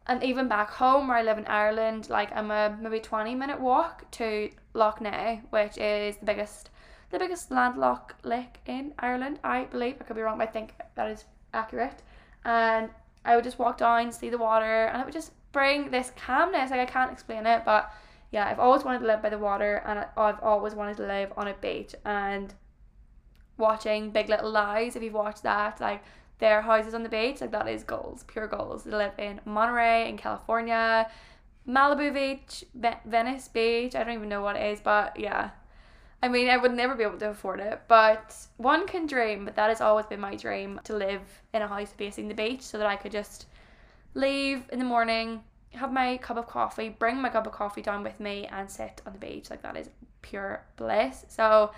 And 0.07 0.23
even 0.23 0.47
back 0.47 0.71
home 0.71 1.07
where 1.07 1.17
I 1.17 1.23
live 1.23 1.37
in 1.37 1.45
Ireland, 1.45 2.09
like 2.09 2.35
I'm 2.35 2.49
a 2.51 2.75
maybe 2.81 2.99
twenty 2.99 3.35
minute 3.35 3.59
walk 3.59 4.09
to 4.11 4.49
Lough 4.73 4.95
Neagh, 4.99 5.41
which 5.51 5.77
is 5.77 6.17
the 6.17 6.25
biggest 6.25 6.71
the 7.11 7.19
biggest 7.19 7.51
landlocked 7.51 8.23
lake 8.25 8.59
in 8.65 8.93
Ireland, 8.99 9.39
I 9.43 9.65
believe. 9.65 9.95
I 9.99 10.03
could 10.03 10.15
be 10.15 10.21
wrong, 10.21 10.37
but 10.37 10.47
I 10.47 10.51
think 10.51 10.73
that 10.95 11.09
is 11.09 11.25
accurate. 11.53 12.01
And 12.45 12.89
I 13.25 13.35
would 13.35 13.43
just 13.43 13.59
walk 13.59 13.77
down, 13.77 14.11
see 14.11 14.29
the 14.29 14.37
water, 14.37 14.85
and 14.85 15.01
it 15.01 15.05
would 15.05 15.13
just 15.13 15.31
bring 15.51 15.91
this 15.91 16.11
calmness. 16.15 16.71
Like 16.71 16.79
I 16.79 16.85
can't 16.85 17.11
explain 17.11 17.45
it, 17.45 17.63
but 17.65 17.91
yeah, 18.31 18.47
I've 18.47 18.59
always 18.59 18.83
wanted 18.83 18.99
to 18.99 19.07
live 19.07 19.21
by 19.21 19.29
the 19.29 19.37
water, 19.37 19.83
and 19.85 20.05
I've 20.17 20.41
always 20.43 20.75
wanted 20.75 20.97
to 20.97 21.07
live 21.07 21.33
on 21.35 21.47
a 21.47 21.53
beach. 21.53 21.95
And 22.05 22.53
watching 23.57 24.11
Big 24.11 24.29
Little 24.29 24.51
Lies, 24.51 24.95
if 24.95 25.03
you've 25.03 25.13
watched 25.13 25.43
that, 25.43 25.81
like 25.81 26.03
their 26.39 26.61
houses 26.61 26.93
on 26.93 27.03
the 27.03 27.09
beach, 27.09 27.41
like 27.41 27.51
that 27.51 27.67
is 27.67 27.83
goals, 27.83 28.23
pure 28.23 28.47
goals. 28.47 28.83
They 28.83 28.91
live 28.91 29.13
in 29.17 29.41
Monterey 29.45 30.09
in 30.09 30.17
California, 30.17 31.09
Malibu 31.67 32.13
Beach, 32.13 32.63
Venice 33.05 33.47
Beach. 33.49 33.95
I 33.95 34.03
don't 34.03 34.15
even 34.15 34.29
know 34.29 34.41
what 34.41 34.55
it 34.55 34.71
is, 34.71 34.79
but 34.79 35.19
yeah. 35.19 35.51
I 36.21 36.27
mean, 36.27 36.49
I 36.49 36.57
would 36.57 36.73
never 36.73 36.95
be 36.95 37.03
able 37.03 37.19
to 37.19 37.29
afford 37.29 37.61
it, 37.61 37.81
but 37.87 38.35
one 38.57 38.87
can 38.87 39.05
dream. 39.05 39.45
But 39.45 39.55
that 39.55 39.69
has 39.69 39.79
always 39.79 40.05
been 40.05 40.19
my 40.19 40.35
dream 40.35 40.79
to 40.85 40.95
live 40.95 41.21
in 41.53 41.61
a 41.61 41.67
house 41.67 41.93
facing 41.93 42.27
the 42.27 42.33
beach 42.33 42.61
so 42.61 42.77
that 42.77 42.87
I 42.87 42.95
could 42.97 43.11
just 43.11 43.45
leave 44.15 44.63
in 44.71 44.79
the 44.79 44.85
morning, 44.85 45.43
have 45.71 45.93
my 45.93 46.17
cup 46.17 46.37
of 46.37 46.47
coffee, 46.47 46.89
bring 46.89 47.21
my 47.21 47.29
cup 47.29 47.47
of 47.47 47.53
coffee 47.53 47.81
down 47.81 48.03
with 48.03 48.19
me, 48.19 48.47
and 48.51 48.69
sit 48.69 49.01
on 49.05 49.13
the 49.13 49.19
beach. 49.19 49.49
Like 49.49 49.61
that 49.61 49.77
is 49.77 49.89
pure 50.21 50.65
bliss. 50.75 51.25
So 51.29 51.71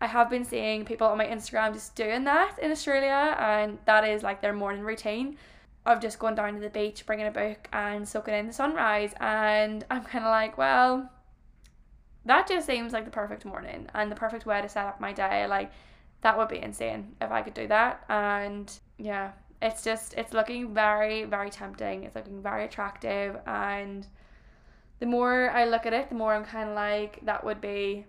I 0.00 0.06
have 0.06 0.30
been 0.30 0.44
seeing 0.44 0.84
people 0.84 1.06
on 1.06 1.18
my 1.18 1.26
Instagram 1.26 1.74
just 1.74 1.94
doing 1.94 2.24
that 2.24 2.58
in 2.58 2.70
Australia, 2.70 3.36
and 3.38 3.78
that 3.84 4.04
is 4.04 4.22
like 4.22 4.40
their 4.40 4.52
morning 4.52 4.82
routine 4.82 5.36
of 5.86 6.00
just 6.00 6.18
going 6.18 6.34
down 6.34 6.54
to 6.54 6.60
the 6.60 6.70
beach, 6.70 7.04
bringing 7.06 7.26
a 7.26 7.30
book, 7.30 7.68
and 7.72 8.08
soaking 8.08 8.34
in 8.34 8.46
the 8.46 8.52
sunrise. 8.52 9.12
And 9.20 9.84
I'm 9.90 10.04
kind 10.04 10.24
of 10.24 10.30
like, 10.30 10.58
well, 10.58 11.10
that 12.24 12.48
just 12.48 12.66
seems 12.66 12.92
like 12.92 13.04
the 13.04 13.10
perfect 13.10 13.44
morning 13.44 13.88
and 13.94 14.10
the 14.10 14.16
perfect 14.16 14.46
way 14.46 14.60
to 14.60 14.68
set 14.68 14.86
up 14.86 15.00
my 15.00 15.12
day. 15.12 15.46
Like, 15.46 15.70
that 16.22 16.36
would 16.36 16.48
be 16.48 16.62
insane 16.62 17.16
if 17.20 17.30
I 17.30 17.42
could 17.42 17.54
do 17.54 17.66
that. 17.68 18.04
And 18.08 18.72
yeah, 18.98 19.32
it's 19.62 19.84
just 19.84 20.14
it's 20.14 20.32
looking 20.32 20.72
very 20.72 21.24
very 21.24 21.50
tempting 21.50 22.04
it's 22.04 22.14
looking 22.14 22.42
very 22.42 22.64
attractive 22.64 23.36
and 23.46 24.06
the 25.00 25.06
more 25.06 25.50
i 25.50 25.64
look 25.64 25.86
at 25.86 25.92
it 25.92 26.08
the 26.08 26.14
more 26.14 26.34
i'm 26.34 26.44
kind 26.44 26.68
of 26.68 26.74
like 26.74 27.18
that 27.24 27.44
would 27.44 27.60
be 27.60 28.04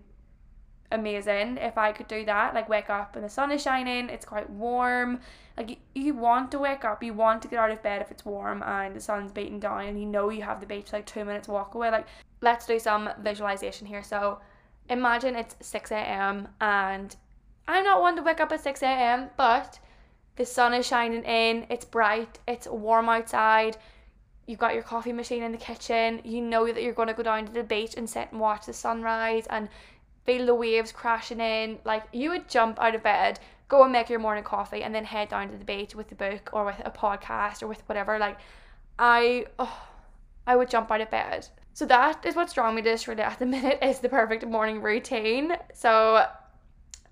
amazing 0.91 1.57
if 1.57 1.77
i 1.77 1.91
could 1.91 2.07
do 2.07 2.25
that 2.25 2.53
like 2.53 2.67
wake 2.69 2.89
up 2.89 3.15
and 3.15 3.23
the 3.23 3.29
sun 3.29 3.51
is 3.51 3.61
shining 3.61 4.09
it's 4.09 4.25
quite 4.25 4.49
warm 4.49 5.19
like 5.57 5.69
you, 5.69 5.75
you 5.93 6.13
want 6.13 6.51
to 6.51 6.59
wake 6.59 6.85
up 6.85 7.03
you 7.03 7.13
want 7.13 7.41
to 7.41 7.47
get 7.47 7.59
out 7.59 7.71
of 7.71 7.81
bed 7.81 8.01
if 8.01 8.11
it's 8.11 8.25
warm 8.25 8.63
and 8.63 8.95
the 8.95 8.99
sun's 8.99 9.31
beating 9.31 9.59
down 9.59 9.85
and 9.85 9.99
you 9.99 10.05
know 10.05 10.29
you 10.29 10.41
have 10.41 10.59
the 10.59 10.65
beach 10.65 10.93
like 10.93 11.05
two 11.05 11.23
minutes 11.25 11.47
walk 11.47 11.75
away 11.75 11.89
like 11.91 12.07
let's 12.41 12.65
do 12.65 12.79
some 12.79 13.09
visualization 13.21 13.87
here 13.87 14.03
so 14.03 14.39
imagine 14.89 15.35
it's 15.35 15.55
6 15.61 15.91
a.m 15.91 16.47
and 16.59 17.15
i'm 17.67 17.83
not 17.83 18.01
one 18.01 18.15
to 18.15 18.21
wake 18.21 18.39
up 18.39 18.51
at 18.51 18.61
6 18.61 18.81
a.m 18.83 19.29
but 19.37 19.79
the 20.35 20.45
sun 20.45 20.73
is 20.73 20.87
shining 20.87 21.23
in, 21.23 21.65
it's 21.69 21.85
bright, 21.85 22.39
it's 22.47 22.67
warm 22.67 23.09
outside. 23.09 23.77
You've 24.47 24.59
got 24.59 24.73
your 24.73 24.83
coffee 24.83 25.13
machine 25.13 25.43
in 25.43 25.51
the 25.51 25.57
kitchen. 25.57 26.21
You 26.23 26.41
know 26.41 26.65
that 26.65 26.81
you're 26.81 26.93
going 26.93 27.09
to 27.09 27.13
go 27.13 27.23
down 27.23 27.45
to 27.45 27.51
the 27.51 27.63
beach 27.63 27.95
and 27.95 28.09
sit 28.09 28.29
and 28.31 28.39
watch 28.39 28.65
the 28.65 28.73
sunrise 28.73 29.45
and 29.49 29.69
feel 30.23 30.45
the 30.45 30.55
waves 30.55 30.91
crashing 30.91 31.39
in. 31.39 31.79
Like 31.85 32.03
you 32.11 32.29
would 32.31 32.49
jump 32.49 32.79
out 32.79 32.95
of 32.95 33.03
bed, 33.03 33.39
go 33.67 33.83
and 33.83 33.91
make 33.91 34.09
your 34.09 34.19
morning 34.19 34.43
coffee, 34.43 34.83
and 34.83 34.93
then 34.93 35.05
head 35.05 35.29
down 35.29 35.49
to 35.49 35.57
the 35.57 35.65
beach 35.65 35.95
with 35.95 36.09
the 36.09 36.15
book 36.15 36.49
or 36.53 36.65
with 36.65 36.81
a 36.83 36.91
podcast 36.91 37.61
or 37.61 37.67
with 37.67 37.81
whatever. 37.87 38.19
Like 38.19 38.37
I, 38.99 39.45
oh, 39.59 39.87
I 40.45 40.55
would 40.55 40.69
jump 40.69 40.91
out 40.91 41.01
of 41.01 41.09
bed. 41.09 41.47
So 41.73 41.85
that 41.85 42.25
is 42.25 42.35
what's 42.35 42.53
drawing 42.53 42.75
me 42.75 42.81
to 42.81 42.93
Australia 42.93 43.23
at 43.23 43.39
the 43.39 43.45
minute 43.57 43.79
is 43.81 43.99
the 43.99 44.09
perfect 44.09 44.45
morning 44.45 44.81
routine. 44.81 45.55
So 45.73 46.25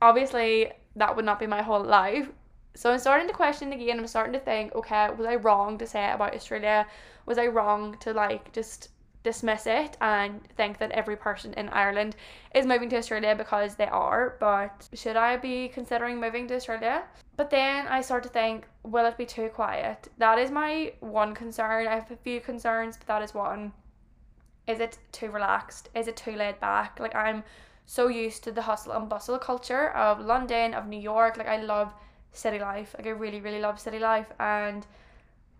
obviously 0.01 0.71
that 0.95 1.15
would 1.15 1.25
not 1.25 1.39
be 1.39 1.47
my 1.47 1.61
whole 1.61 1.83
life, 1.83 2.29
so 2.75 2.91
I'm 2.91 2.99
starting 2.99 3.27
to 3.27 3.33
question 3.33 3.73
again. 3.73 3.99
I'm 3.99 4.07
starting 4.07 4.33
to 4.33 4.39
think, 4.39 4.73
okay, 4.75 5.09
was 5.09 5.27
I 5.27 5.35
wrong 5.35 5.77
to 5.79 5.87
say 5.87 6.11
about 6.11 6.33
Australia? 6.33 6.87
Was 7.25 7.37
I 7.37 7.47
wrong 7.47 7.97
to 7.99 8.13
like 8.13 8.53
just 8.53 8.89
dismiss 9.23 9.67
it 9.67 9.97
and 9.99 10.41
think 10.55 10.77
that 10.77 10.91
every 10.91 11.15
person 11.15 11.53
in 11.55 11.69
Ireland 11.69 12.15
is 12.55 12.65
moving 12.65 12.89
to 12.89 12.97
Australia 12.97 13.35
because 13.35 13.75
they 13.75 13.87
are, 13.87 14.37
but 14.39 14.87
should 14.93 15.17
I 15.17 15.37
be 15.37 15.67
considering 15.67 16.19
moving 16.19 16.47
to 16.47 16.55
Australia? 16.55 17.03
But 17.35 17.49
then 17.49 17.87
I 17.87 18.01
start 18.01 18.23
to 18.23 18.29
think, 18.29 18.67
will 18.83 19.05
it 19.05 19.17
be 19.17 19.25
too 19.25 19.49
quiet? 19.49 20.07
That 20.17 20.39
is 20.39 20.51
my 20.51 20.93
one 21.01 21.33
concern. 21.33 21.87
I 21.87 21.95
have 21.95 22.11
a 22.11 22.15
few 22.15 22.39
concerns, 22.39 22.97
but 22.97 23.07
that 23.07 23.21
is 23.21 23.33
one. 23.33 23.73
Is 24.67 24.79
it 24.79 24.97
too 25.11 25.31
relaxed? 25.31 25.89
Is 25.95 26.07
it 26.07 26.15
too 26.15 26.35
laid 26.35 26.59
back? 26.59 26.99
Like 26.99 27.15
I'm 27.15 27.43
so 27.85 28.07
used 28.07 28.43
to 28.43 28.51
the 28.51 28.61
hustle 28.61 28.93
and 28.93 29.09
bustle 29.09 29.39
culture 29.39 29.89
of 29.91 30.19
London, 30.19 30.73
of 30.73 30.87
New 30.87 30.99
York. 30.99 31.37
Like 31.37 31.47
I 31.47 31.61
love 31.61 31.93
city 32.31 32.59
life. 32.59 32.95
Like 32.97 33.07
I 33.07 33.11
really, 33.11 33.41
really 33.41 33.59
love 33.59 33.79
city 33.79 33.99
life 33.99 34.31
and 34.39 34.85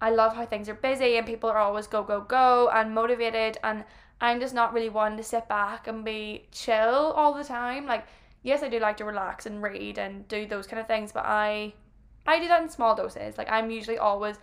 I 0.02 0.12
love 0.12 0.36
how 0.36 0.46
things 0.46 0.70
are 0.70 0.74
busy 0.74 1.18
and 1.18 1.28
people 1.28 1.50
are 1.50 1.58
always 1.58 1.88
go, 1.88 2.04
go, 2.04 2.22
go 2.22 2.70
and 2.74 2.94
motivated 2.94 3.58
and 3.64 3.84
I'm 4.22 4.40
just 4.40 4.54
not 4.54 4.74
really 4.74 4.90
one 4.90 5.18
to 5.18 5.24
sit 5.24 5.48
back 5.48 5.88
and 5.88 6.04
be 6.04 6.48
chill 6.52 7.14
all 7.16 7.34
the 7.34 7.44
time. 7.44 7.86
Like, 7.86 8.06
yes, 8.44 8.64
I 8.64 8.70
do 8.70 8.80
like 8.80 8.98
to 8.98 9.06
relax 9.06 9.46
and 9.46 9.62
read 9.62 9.98
and 9.98 10.28
do 10.28 10.46
those 10.46 10.68
kind 10.68 10.80
of 10.80 10.88
things, 10.88 11.12
but 11.12 11.26
I 11.26 11.74
I 12.28 12.40
do 12.40 12.48
that 12.48 12.62
in 12.62 12.70
small 12.70 12.96
doses. 12.96 13.38
Like 13.38 13.50
I'm 13.50 13.72
usually 13.72 13.98
always 13.98 14.38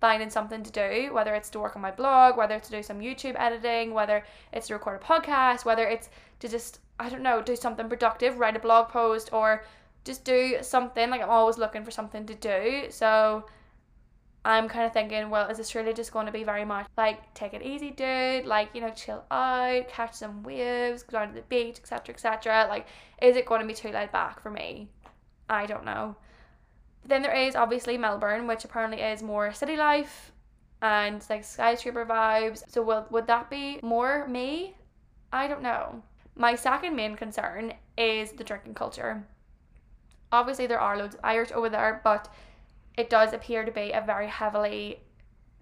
finding 0.00 0.30
something 0.30 0.62
to 0.62 0.70
do, 0.70 1.12
whether 1.12 1.34
it's 1.34 1.50
to 1.50 1.58
work 1.58 1.76
on 1.76 1.82
my 1.82 1.90
blog, 1.90 2.36
whether 2.36 2.54
it's 2.54 2.68
to 2.68 2.76
do 2.76 2.82
some 2.82 3.00
YouTube 3.00 3.38
editing, 3.38 3.92
whether 3.92 4.24
it's 4.52 4.68
to 4.68 4.74
record 4.74 5.00
a 5.00 5.04
podcast, 5.04 5.64
whether 5.64 5.86
it's 5.86 6.08
to 6.40 6.48
just, 6.48 6.80
I 7.00 7.08
don't 7.08 7.22
know, 7.22 7.42
do 7.42 7.56
something 7.56 7.88
productive, 7.88 8.38
write 8.38 8.56
a 8.56 8.60
blog 8.60 8.88
post, 8.88 9.32
or 9.32 9.64
just 10.04 10.24
do 10.24 10.58
something. 10.62 11.10
Like 11.10 11.22
I'm 11.22 11.30
always 11.30 11.58
looking 11.58 11.84
for 11.84 11.90
something 11.90 12.26
to 12.26 12.34
do. 12.34 12.86
So 12.90 13.44
I'm 14.44 14.68
kind 14.68 14.86
of 14.86 14.92
thinking, 14.92 15.30
well, 15.30 15.48
is 15.50 15.58
this 15.58 15.74
really 15.74 15.92
just 15.92 16.12
going 16.12 16.26
to 16.26 16.32
be 16.32 16.44
very 16.44 16.64
much 16.64 16.86
like 16.96 17.34
take 17.34 17.54
it 17.54 17.62
easy, 17.62 17.90
dude? 17.90 18.46
Like, 18.46 18.70
you 18.74 18.80
know, 18.80 18.90
chill 18.90 19.24
out, 19.30 19.88
catch 19.88 20.14
some 20.14 20.42
waves, 20.42 21.02
go 21.02 21.18
down 21.18 21.28
to 21.28 21.34
the 21.34 21.42
beach, 21.42 21.78
etc., 21.78 22.14
etc. 22.14 22.66
Like, 22.68 22.86
is 23.20 23.36
it 23.36 23.46
going 23.46 23.60
to 23.60 23.66
be 23.66 23.74
too 23.74 23.90
laid 23.90 24.12
back 24.12 24.40
for 24.40 24.50
me? 24.50 24.88
I 25.50 25.66
don't 25.66 25.84
know. 25.84 26.16
Then 27.04 27.22
there 27.22 27.34
is 27.34 27.56
obviously 27.56 27.98
Melbourne, 27.98 28.46
which 28.46 28.64
apparently 28.64 29.00
is 29.00 29.22
more 29.22 29.52
city 29.52 29.76
life 29.76 30.32
and 30.82 31.24
like 31.28 31.44
skyscraper 31.44 32.06
vibes. 32.06 32.62
So 32.68 32.82
will 32.82 33.06
would 33.10 33.26
that 33.26 33.50
be 33.50 33.80
more 33.82 34.26
me? 34.28 34.76
I 35.32 35.48
don't 35.48 35.62
know. 35.62 36.02
My 36.36 36.54
second 36.54 36.94
main 36.94 37.16
concern 37.16 37.74
is 37.96 38.32
the 38.32 38.44
drinking 38.44 38.74
culture. 38.74 39.26
Obviously 40.30 40.66
there 40.66 40.80
are 40.80 40.96
loads 40.96 41.14
of 41.14 41.20
Irish 41.24 41.50
over 41.52 41.68
there, 41.68 42.00
but 42.04 42.28
it 42.98 43.08
does 43.08 43.32
appear 43.32 43.64
to 43.64 43.70
be 43.70 43.92
a 43.92 44.02
very 44.04 44.26
heavily 44.26 45.00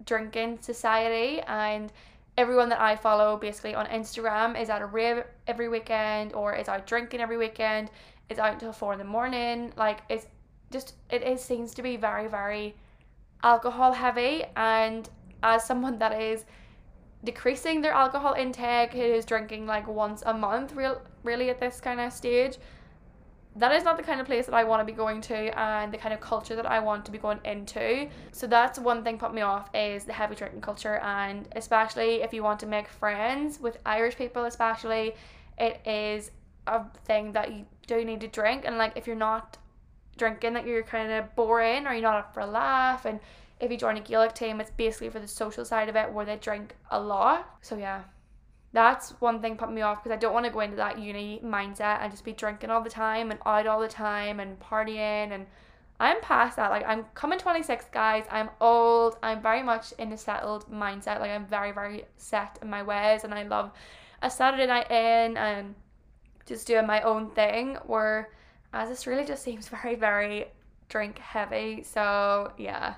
drinking 0.05 0.57
society 0.59 1.39
and 1.41 1.93
everyone 2.35 2.67
that 2.69 2.81
I 2.81 2.95
follow 2.95 3.37
basically 3.37 3.75
on 3.75 3.85
Instagram 3.85 4.59
is 4.59 4.71
at 4.71 4.81
a 4.81 4.87
rave 4.87 5.23
every 5.45 5.69
weekend 5.69 6.33
or 6.33 6.55
is 6.55 6.67
out 6.67 6.87
drinking 6.87 7.21
every 7.21 7.37
weekend, 7.37 7.91
is 8.29 8.39
out 8.39 8.53
until 8.53 8.73
four 8.73 8.93
in 8.93 8.99
the 8.99 9.05
morning. 9.05 9.71
Like 9.77 10.01
it's 10.09 10.25
just 10.71 10.95
it 11.11 11.21
is 11.21 11.39
seems 11.41 11.75
to 11.75 11.83
be 11.83 11.95
very 11.95 12.27
very 12.27 12.75
alcohol 13.43 13.93
heavy 13.93 14.43
and 14.55 15.07
as 15.43 15.63
someone 15.63 15.99
that 15.99 16.19
is 16.19 16.43
decreasing 17.23 17.81
their 17.81 17.93
alcohol 17.93 18.33
intake 18.33 18.93
who 18.93 19.01
is 19.01 19.25
drinking 19.25 19.67
like 19.67 19.87
once 19.87 20.23
a 20.25 20.33
month 20.33 20.73
real 20.75 20.99
really 21.23 21.49
at 21.51 21.59
this 21.59 21.79
kind 21.79 21.99
of 21.99 22.11
stage 22.11 22.57
that 23.57 23.71
is 23.71 23.83
not 23.83 23.97
the 23.97 24.03
kind 24.03 24.21
of 24.21 24.27
place 24.27 24.45
that 24.45 24.53
I 24.53 24.63
want 24.63 24.81
to 24.81 24.85
be 24.85 24.95
going 24.95 25.19
to 25.21 25.59
and 25.59 25.91
the 25.91 25.97
kind 25.97 26.13
of 26.13 26.21
culture 26.21 26.55
that 26.55 26.65
I 26.65 26.79
want 26.79 27.05
to 27.05 27.11
be 27.11 27.17
going 27.17 27.39
into. 27.43 28.07
So 28.31 28.45
that's 28.45 28.77
one 28.77 29.03
thing 29.03 29.17
put 29.17 29.33
me 29.33 29.41
off 29.41 29.69
is 29.73 30.05
the 30.05 30.13
heavy 30.13 30.35
drinking 30.35 30.61
culture 30.61 30.97
and 30.97 31.47
especially 31.55 32.21
if 32.21 32.33
you 32.33 32.43
want 32.43 32.59
to 32.61 32.67
make 32.67 32.87
friends 32.87 33.59
with 33.59 33.77
Irish 33.85 34.15
people 34.15 34.45
especially 34.45 35.15
it 35.57 35.81
is 35.85 36.31
a 36.67 36.83
thing 37.05 37.31
that 37.31 37.51
you 37.51 37.65
do 37.87 38.05
need 38.05 38.21
to 38.21 38.27
drink 38.27 38.63
and 38.65 38.77
like 38.77 38.93
if 38.95 39.07
you're 39.07 39.15
not 39.15 39.57
drinking 40.17 40.53
that 40.53 40.67
you're 40.67 40.83
kind 40.83 41.11
of 41.11 41.35
boring 41.35 41.87
or 41.87 41.93
you're 41.93 42.01
not 42.01 42.17
up 42.17 42.33
for 42.33 42.41
a 42.41 42.45
laugh 42.45 43.05
and 43.05 43.19
if 43.59 43.71
you 43.71 43.77
join 43.77 43.97
a 43.97 44.01
Gaelic 44.01 44.33
team 44.33 44.59
it's 44.59 44.71
basically 44.71 45.09
for 45.09 45.19
the 45.19 45.27
social 45.27 45.65
side 45.65 45.89
of 45.89 45.95
it 45.95 46.11
where 46.11 46.25
they 46.25 46.35
drink 46.35 46.75
a 46.91 46.99
lot 46.99 47.57
so 47.61 47.77
yeah 47.77 48.03
that's 48.73 49.11
one 49.21 49.41
thing 49.41 49.57
put 49.57 49.71
me 49.71 49.81
off 49.81 50.03
because 50.03 50.15
I 50.15 50.19
don't 50.19 50.33
want 50.33 50.45
to 50.45 50.51
go 50.51 50.59
into 50.59 50.75
that 50.77 50.99
uni 50.99 51.41
mindset 51.43 51.99
and 52.01 52.11
just 52.11 52.23
be 52.23 52.33
drinking 52.33 52.69
all 52.69 52.81
the 52.81 52.89
time 52.89 53.31
and 53.31 53.39
out 53.45 53.67
all 53.67 53.79
the 53.79 53.87
time 53.87 54.39
and 54.39 54.59
partying 54.59 55.31
and 55.31 55.45
I'm 55.99 56.21
past 56.21 56.57
that 56.57 56.69
like 56.69 56.85
I'm 56.85 57.05
coming 57.15 57.39
26 57.39 57.85
guys 57.91 58.25
I'm 58.29 58.49
old 58.61 59.17
I'm 59.23 59.41
very 59.41 59.63
much 59.63 59.93
in 59.97 60.11
a 60.11 60.17
settled 60.17 60.69
mindset 60.71 61.19
like 61.19 61.31
I'm 61.31 61.47
very 61.47 61.71
very 61.71 62.05
set 62.17 62.59
in 62.61 62.69
my 62.69 62.83
ways 62.83 63.23
and 63.23 63.33
I 63.33 63.43
love 63.43 63.71
a 64.21 64.29
Saturday 64.29 64.67
night 64.67 64.91
in 64.91 65.37
and 65.37 65.75
just 66.45 66.67
doing 66.67 66.85
my 66.85 67.01
own 67.01 67.29
thing 67.31 67.77
where 67.85 68.29
as 68.73 68.89
this 68.89 69.07
really 69.07 69.25
just 69.25 69.43
seems 69.43 69.67
very, 69.81 69.95
very 69.95 70.45
drink 70.89 71.19
heavy. 71.19 71.83
So, 71.83 72.53
yeah, 72.57 72.95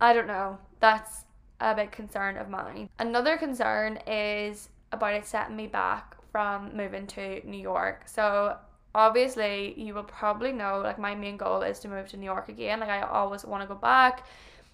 I 0.00 0.12
don't 0.12 0.26
know. 0.26 0.58
That's 0.80 1.24
a 1.60 1.74
big 1.74 1.90
concern 1.90 2.36
of 2.36 2.48
mine. 2.48 2.88
Another 2.98 3.36
concern 3.36 3.98
is 4.06 4.68
about 4.92 5.14
it 5.14 5.26
setting 5.26 5.56
me 5.56 5.66
back 5.66 6.16
from 6.30 6.76
moving 6.76 7.06
to 7.08 7.46
New 7.48 7.60
York. 7.60 8.02
So, 8.06 8.56
obviously, 8.94 9.74
you 9.80 9.94
will 9.94 10.04
probably 10.04 10.52
know 10.52 10.80
like 10.82 10.98
my 10.98 11.14
main 11.14 11.36
goal 11.36 11.62
is 11.62 11.78
to 11.80 11.88
move 11.88 12.08
to 12.08 12.16
New 12.16 12.26
York 12.26 12.48
again. 12.48 12.80
Like, 12.80 12.90
I 12.90 13.02
always 13.02 13.44
want 13.44 13.62
to 13.62 13.66
go 13.66 13.74
back. 13.74 14.26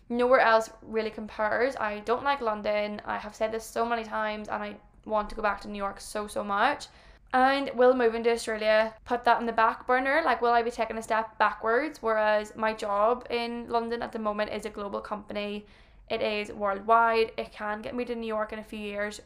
Nowhere 0.08 0.40
else 0.40 0.70
really 0.82 1.10
compares. 1.10 1.76
I 1.76 2.00
don't 2.00 2.24
like 2.24 2.40
London. 2.40 3.00
I 3.04 3.18
have 3.18 3.34
said 3.34 3.52
this 3.52 3.64
so 3.64 3.86
many 3.86 4.04
times 4.04 4.48
and 4.48 4.62
I 4.62 4.76
want 5.04 5.30
to 5.30 5.36
go 5.36 5.42
back 5.42 5.60
to 5.62 5.68
New 5.68 5.78
York 5.78 6.00
so, 6.00 6.26
so 6.26 6.44
much 6.44 6.88
and 7.32 7.70
will 7.74 7.94
moving 7.94 8.22
to 8.24 8.30
Australia 8.30 8.94
put 9.04 9.24
that 9.24 9.40
in 9.40 9.46
the 9.46 9.52
back 9.52 9.86
burner? 9.86 10.22
Like, 10.24 10.42
will 10.42 10.50
I 10.50 10.62
be 10.62 10.70
taking 10.70 10.98
a 10.98 11.02
step 11.02 11.38
backwards? 11.38 12.02
Whereas 12.02 12.54
my 12.56 12.74
job 12.74 13.26
in 13.30 13.68
London 13.68 14.02
at 14.02 14.12
the 14.12 14.18
moment 14.18 14.52
is 14.52 14.66
a 14.66 14.70
global 14.70 15.00
company, 15.00 15.66
it 16.12 16.20
is 16.20 16.52
worldwide, 16.52 17.32
it 17.38 17.52
can 17.52 17.80
get 17.80 17.94
me 17.94 18.04
to 18.04 18.14
New 18.14 18.26
York 18.26 18.52
in 18.52 18.58
a 18.58 18.64
few 18.64 18.78
years, 18.78 19.20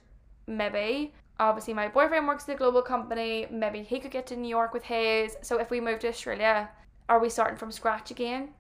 maybe. 0.47 1.13
Obviously, 1.41 1.75
my 1.75 1.89
boyfriend 1.89 2.29
works 2.29 2.49
at 2.49 2.55
a 2.55 2.59
global 2.59 2.81
company, 2.81 3.47
maybe 3.51 3.83
he 3.83 3.99
could 3.99 4.13
get 4.13 4.27
to 4.29 4.37
New 4.37 4.49
York 4.49 4.73
with 4.73 4.85
his. 4.85 5.37
So, 5.43 5.59
if 5.59 5.71
we 5.71 5.81
move 5.81 5.99
to 6.01 6.09
Australia, 6.09 6.71
are 7.09 7.19
we 7.19 7.29
starting 7.29 7.59
from 7.59 7.73
scratch 7.73 8.11
again? 8.13 8.51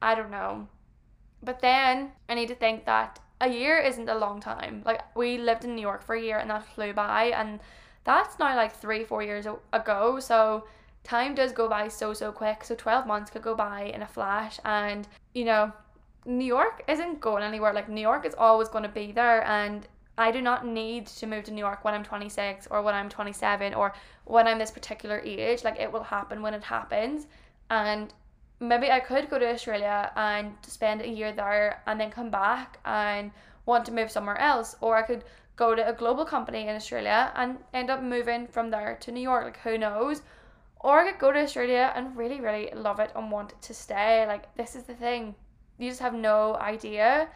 I 0.00 0.14
don't 0.14 0.30
know. 0.30 0.68
But 1.42 1.60
then 1.60 2.12
I 2.28 2.34
need 2.34 2.48
to 2.48 2.54
think 2.54 2.86
that 2.86 3.18
a 3.40 3.48
year 3.48 3.78
isn't 3.78 4.08
a 4.08 4.18
long 4.18 4.40
time. 4.40 4.82
Like, 4.86 5.02
we 5.16 5.36
lived 5.36 5.64
in 5.64 5.74
New 5.74 5.82
York 5.82 6.02
for 6.02 6.14
a 6.14 6.22
year 6.22 6.38
and 6.38 6.50
that 6.50 6.64
flew 6.64 6.92
by, 6.92 7.24
and 7.36 7.58
that's 8.04 8.38
now 8.38 8.54
like 8.54 8.72
three, 8.74 9.04
four 9.04 9.22
years 9.22 9.46
ago. 9.72 10.20
So 10.20 10.64
time 11.02 11.34
does 11.34 11.52
go 11.52 11.68
by 11.68 11.88
so, 11.88 12.14
so 12.14 12.30
quick. 12.30 12.62
So 12.62 12.74
12 12.74 13.06
months 13.06 13.30
could 13.30 13.42
go 13.42 13.54
by 13.54 13.84
in 13.94 14.02
a 14.02 14.06
flash. 14.06 14.60
And, 14.64 15.08
you 15.34 15.44
know, 15.44 15.72
New 16.26 16.44
York 16.44 16.82
isn't 16.88 17.20
going 17.20 17.42
anywhere. 17.42 17.72
Like, 17.72 17.88
New 17.88 18.00
York 18.00 18.24
is 18.24 18.34
always 18.36 18.68
going 18.68 18.84
to 18.84 18.90
be 18.90 19.12
there. 19.12 19.44
And 19.46 19.86
I 20.16 20.30
do 20.30 20.40
not 20.40 20.66
need 20.66 21.06
to 21.06 21.26
move 21.26 21.44
to 21.44 21.50
New 21.50 21.60
York 21.60 21.84
when 21.84 21.94
I'm 21.94 22.04
26 22.04 22.68
or 22.70 22.82
when 22.82 22.94
I'm 22.94 23.08
27 23.08 23.74
or 23.74 23.92
when 24.24 24.46
I'm 24.46 24.58
this 24.58 24.70
particular 24.70 25.20
age. 25.24 25.64
Like, 25.64 25.78
it 25.78 25.90
will 25.92 26.02
happen 26.02 26.40
when 26.40 26.54
it 26.54 26.62
happens. 26.62 27.26
And 27.70 28.12
maybe 28.60 28.90
I 28.90 29.00
could 29.00 29.28
go 29.28 29.38
to 29.38 29.50
Australia 29.50 30.12
and 30.16 30.52
spend 30.62 31.02
a 31.02 31.08
year 31.08 31.32
there 31.32 31.82
and 31.86 32.00
then 32.00 32.10
come 32.10 32.30
back 32.30 32.78
and 32.84 33.30
want 33.66 33.84
to 33.86 33.92
move 33.92 34.10
somewhere 34.10 34.38
else. 34.38 34.76
Or 34.80 34.96
I 34.96 35.02
could 35.02 35.24
go 35.56 35.74
to 35.74 35.88
a 35.88 35.92
global 35.92 36.24
company 36.24 36.68
in 36.68 36.74
Australia 36.74 37.32
and 37.36 37.58
end 37.72 37.90
up 37.90 38.02
moving 38.02 38.46
from 38.46 38.70
there 38.70 38.96
to 39.00 39.12
New 39.12 39.20
York. 39.20 39.44
Like, 39.44 39.60
who 39.60 39.78
knows? 39.78 40.22
Or 40.80 41.00
I 41.00 41.10
could 41.10 41.20
go 41.20 41.32
to 41.32 41.40
Australia 41.40 41.92
and 41.96 42.16
really, 42.16 42.40
really 42.40 42.70
love 42.74 43.00
it 43.00 43.10
and 43.16 43.30
want 43.30 43.60
to 43.62 43.74
stay. 43.74 44.26
Like, 44.26 44.54
this 44.56 44.76
is 44.76 44.84
the 44.84 44.94
thing. 44.94 45.34
You 45.78 45.88
just 45.88 46.00
have 46.00 46.14
no 46.14 46.56
idea. 46.56 47.28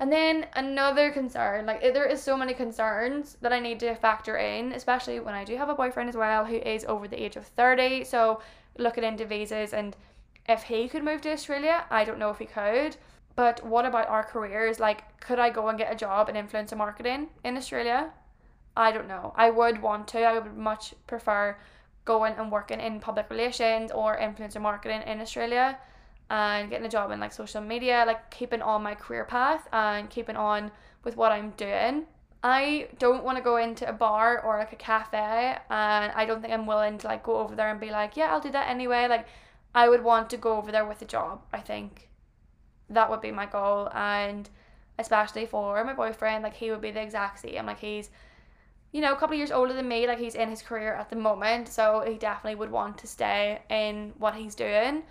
And 0.00 0.12
then 0.12 0.46
another 0.54 1.10
concern, 1.10 1.66
like 1.66 1.80
there 1.80 2.06
is 2.06 2.20
so 2.20 2.36
many 2.36 2.52
concerns 2.52 3.36
that 3.40 3.52
I 3.52 3.60
need 3.60 3.78
to 3.80 3.94
factor 3.94 4.36
in, 4.36 4.72
especially 4.72 5.20
when 5.20 5.34
I 5.34 5.44
do 5.44 5.56
have 5.56 5.68
a 5.68 5.74
boyfriend 5.74 6.08
as 6.08 6.16
well 6.16 6.44
who 6.44 6.56
is 6.56 6.84
over 6.84 7.06
the 7.06 7.22
age 7.22 7.36
of 7.36 7.46
30. 7.46 8.04
So 8.04 8.40
looking 8.76 9.04
into 9.04 9.24
visas 9.24 9.72
and 9.72 9.96
if 10.48 10.64
he 10.64 10.88
could 10.88 11.04
move 11.04 11.20
to 11.22 11.32
Australia, 11.32 11.84
I 11.90 12.04
don't 12.04 12.18
know 12.18 12.30
if 12.30 12.38
he 12.38 12.46
could. 12.46 12.96
But 13.36 13.64
what 13.64 13.84
about 13.84 14.08
our 14.08 14.24
careers? 14.24 14.78
Like, 14.78 15.20
could 15.20 15.38
I 15.38 15.50
go 15.50 15.68
and 15.68 15.78
get 15.78 15.92
a 15.92 15.96
job 15.96 16.28
in 16.28 16.36
influencer 16.36 16.76
marketing 16.76 17.28
in 17.44 17.56
Australia? 17.56 18.10
I 18.76 18.92
don't 18.92 19.08
know. 19.08 19.32
I 19.36 19.50
would 19.50 19.80
want 19.80 20.08
to. 20.08 20.22
I 20.22 20.38
would 20.38 20.56
much 20.56 20.94
prefer 21.06 21.56
going 22.04 22.34
and 22.34 22.52
working 22.52 22.80
in 22.80 23.00
public 23.00 23.30
relations 23.30 23.90
or 23.90 24.18
influencer 24.18 24.60
marketing 24.60 25.02
in 25.02 25.20
Australia 25.20 25.78
and 26.30 26.70
getting 26.70 26.86
a 26.86 26.90
job 26.90 27.10
in 27.10 27.20
like 27.20 27.32
social 27.32 27.60
media, 27.60 28.04
like 28.06 28.30
keeping 28.30 28.62
on 28.62 28.82
my 28.82 28.94
career 28.94 29.24
path 29.24 29.68
and 29.72 30.10
keeping 30.10 30.36
on 30.36 30.70
with 31.04 31.16
what 31.16 31.32
I'm 31.32 31.50
doing. 31.56 32.06
I 32.42 32.88
don't 32.98 33.24
want 33.24 33.38
to 33.38 33.44
go 33.44 33.56
into 33.56 33.88
a 33.88 33.92
bar 33.92 34.40
or 34.42 34.58
like 34.58 34.72
a 34.72 34.76
cafe 34.76 35.56
and 35.70 36.12
I 36.12 36.26
don't 36.26 36.42
think 36.42 36.52
I'm 36.52 36.66
willing 36.66 36.98
to 36.98 37.06
like 37.06 37.22
go 37.22 37.38
over 37.38 37.54
there 37.54 37.70
and 37.70 37.80
be 37.80 37.90
like, 37.90 38.16
yeah, 38.16 38.32
I'll 38.32 38.40
do 38.40 38.50
that 38.50 38.68
anyway. 38.68 39.06
Like 39.08 39.26
I 39.74 39.88
would 39.88 40.04
want 40.04 40.30
to 40.30 40.36
go 40.36 40.56
over 40.56 40.70
there 40.70 40.84
with 40.84 41.00
a 41.02 41.06
job, 41.06 41.42
I 41.52 41.60
think 41.60 42.10
that 42.90 43.10
would 43.10 43.20
be 43.20 43.30
my 43.30 43.46
goal 43.46 43.88
and 43.94 44.48
especially 44.98 45.46
for 45.46 45.82
my 45.84 45.92
boyfriend 45.92 46.42
like 46.42 46.54
he 46.54 46.70
would 46.70 46.80
be 46.80 46.90
the 46.90 47.02
exact 47.02 47.40
same 47.40 47.66
like 47.66 47.80
he's 47.80 48.10
you 48.92 49.00
know 49.00 49.12
a 49.12 49.16
couple 49.16 49.34
of 49.34 49.38
years 49.38 49.50
older 49.50 49.72
than 49.72 49.88
me 49.88 50.06
like 50.06 50.18
he's 50.18 50.34
in 50.34 50.50
his 50.50 50.62
career 50.62 50.94
at 50.94 51.10
the 51.10 51.16
moment 51.16 51.68
so 51.68 52.04
he 52.06 52.14
definitely 52.14 52.54
would 52.54 52.70
want 52.70 52.96
to 52.98 53.06
stay 53.06 53.60
in 53.70 54.12
what 54.18 54.34
he's 54.34 54.54
doing 54.54 55.02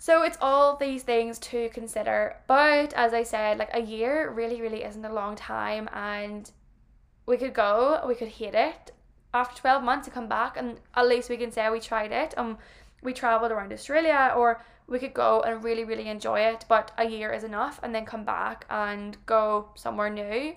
so 0.00 0.22
it's 0.22 0.38
all 0.40 0.76
these 0.76 1.04
things 1.04 1.38
to 1.38 1.68
consider 1.68 2.36
but 2.48 2.92
as 2.94 3.14
i 3.14 3.22
said 3.22 3.58
like 3.58 3.70
a 3.72 3.80
year 3.80 4.30
really 4.30 4.60
really 4.60 4.82
isn't 4.82 5.04
a 5.04 5.12
long 5.12 5.36
time 5.36 5.88
and 5.92 6.50
we 7.26 7.36
could 7.36 7.54
go 7.54 8.02
we 8.08 8.14
could 8.16 8.28
hate 8.40 8.54
it 8.54 8.90
after 9.32 9.60
12 9.60 9.84
months 9.84 10.06
to 10.06 10.10
come 10.10 10.28
back 10.28 10.56
and 10.56 10.80
at 10.96 11.06
least 11.06 11.30
we 11.30 11.36
can 11.36 11.52
say 11.52 11.70
we 11.70 11.78
tried 11.78 12.10
it 12.10 12.34
and 12.36 12.56
we 13.02 13.12
traveled 13.12 13.52
around 13.52 13.72
australia 13.72 14.32
or 14.36 14.60
we 14.90 14.98
could 14.98 15.14
go 15.14 15.40
and 15.42 15.62
really, 15.62 15.84
really 15.84 16.08
enjoy 16.08 16.40
it, 16.40 16.64
but 16.68 16.90
a 16.98 17.06
year 17.06 17.32
is 17.32 17.44
enough 17.44 17.78
and 17.82 17.94
then 17.94 18.04
come 18.04 18.24
back 18.24 18.66
and 18.68 19.16
go 19.24 19.68
somewhere 19.76 20.10
new. 20.10 20.56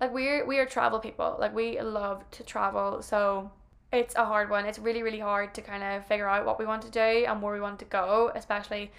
Like 0.00 0.12
we're 0.12 0.44
we 0.44 0.58
are 0.58 0.66
travel 0.66 0.98
people. 0.98 1.36
Like 1.38 1.54
we 1.54 1.80
love 1.80 2.28
to 2.32 2.42
travel. 2.42 3.02
So 3.02 3.52
it's 3.92 4.14
a 4.16 4.24
hard 4.24 4.50
one. 4.50 4.66
It's 4.66 4.78
really, 4.78 5.02
really 5.02 5.18
hard 5.18 5.54
to 5.54 5.62
kind 5.62 5.82
of 5.82 6.06
figure 6.06 6.28
out 6.28 6.44
what 6.44 6.58
we 6.58 6.66
want 6.66 6.82
to 6.82 6.90
do 6.90 7.24
and 7.26 7.40
where 7.40 7.54
we 7.54 7.60
want 7.60 7.78
to 7.78 7.84
go, 7.86 8.30
especially 8.34 8.90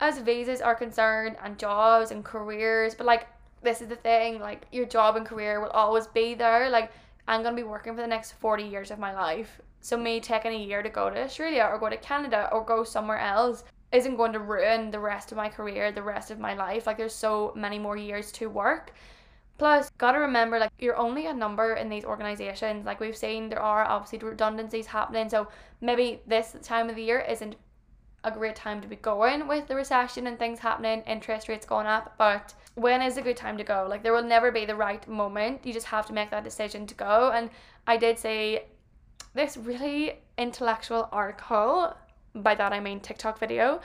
as 0.00 0.18
visas 0.18 0.60
are 0.60 0.74
concerned 0.74 1.36
and 1.42 1.58
jobs 1.58 2.10
and 2.10 2.24
careers. 2.24 2.94
But 2.94 3.06
like, 3.06 3.26
this 3.62 3.80
is 3.80 3.88
the 3.88 3.96
thing 3.96 4.40
like, 4.40 4.66
your 4.70 4.86
job 4.86 5.16
and 5.16 5.26
career 5.26 5.60
will 5.60 5.70
always 5.70 6.06
be 6.06 6.34
there. 6.34 6.70
Like, 6.70 6.92
I'm 7.26 7.42
going 7.42 7.56
to 7.56 7.62
be 7.62 7.66
working 7.68 7.94
for 7.94 8.00
the 8.00 8.06
next 8.06 8.32
40 8.32 8.64
years 8.64 8.90
of 8.90 8.98
my 8.98 9.12
life. 9.12 9.60
So, 9.80 9.96
me 9.96 10.20
taking 10.20 10.52
a 10.52 10.64
year 10.64 10.82
to 10.82 10.88
go 10.88 11.10
to 11.10 11.24
Australia 11.24 11.68
or 11.70 11.78
go 11.78 11.88
to 11.88 11.96
Canada 11.96 12.48
or 12.52 12.64
go 12.64 12.84
somewhere 12.84 13.18
else 13.18 13.64
isn't 13.92 14.16
going 14.16 14.32
to 14.32 14.40
ruin 14.40 14.90
the 14.90 14.98
rest 14.98 15.32
of 15.32 15.36
my 15.36 15.48
career, 15.48 15.90
the 15.90 16.02
rest 16.02 16.30
of 16.30 16.38
my 16.38 16.54
life. 16.54 16.86
Like, 16.86 16.98
there's 16.98 17.14
so 17.14 17.52
many 17.56 17.78
more 17.78 17.96
years 17.96 18.30
to 18.32 18.48
work. 18.48 18.92
Plus, 19.58 19.90
gotta 19.96 20.18
remember, 20.18 20.58
like, 20.58 20.72
you're 20.78 20.96
only 20.96 21.26
a 21.26 21.32
number 21.32 21.74
in 21.74 21.88
these 21.88 22.04
organizations. 22.04 22.84
Like, 22.84 23.00
we've 23.00 23.16
seen 23.16 23.48
there 23.48 23.62
are 23.62 23.84
obviously 23.84 24.18
redundancies 24.18 24.86
happening. 24.86 25.28
So, 25.30 25.48
maybe 25.80 26.20
this 26.26 26.56
time 26.62 26.90
of 26.90 26.96
the 26.96 27.02
year 27.02 27.20
isn't 27.20 27.56
a 28.24 28.30
great 28.30 28.56
time 28.56 28.80
to 28.82 28.88
be 28.88 28.96
going 28.96 29.48
with 29.48 29.66
the 29.68 29.74
recession 29.74 30.26
and 30.26 30.38
things 30.38 30.58
happening, 30.58 31.02
interest 31.06 31.48
rates 31.48 31.64
going 31.64 31.86
up. 31.86 32.14
But 32.18 32.54
when 32.74 33.00
is 33.00 33.16
a 33.16 33.22
good 33.22 33.36
time 33.36 33.56
to 33.56 33.64
go? 33.64 33.86
Like, 33.88 34.02
there 34.02 34.12
will 34.12 34.22
never 34.22 34.50
be 34.50 34.66
the 34.66 34.74
right 34.74 35.06
moment. 35.08 35.64
You 35.64 35.72
just 35.72 35.86
have 35.86 36.06
to 36.06 36.12
make 36.12 36.30
that 36.30 36.44
decision 36.44 36.86
to 36.88 36.94
go. 36.94 37.30
And 37.34 37.48
I 37.86 37.96
did 37.96 38.18
say 38.18 38.66
this 39.34 39.56
really 39.56 40.20
intellectual 40.36 41.08
article, 41.12 41.94
by 42.34 42.54
that 42.54 42.72
I 42.72 42.80
mean 42.80 43.00
TikTok 43.00 43.38
video, 43.38 43.80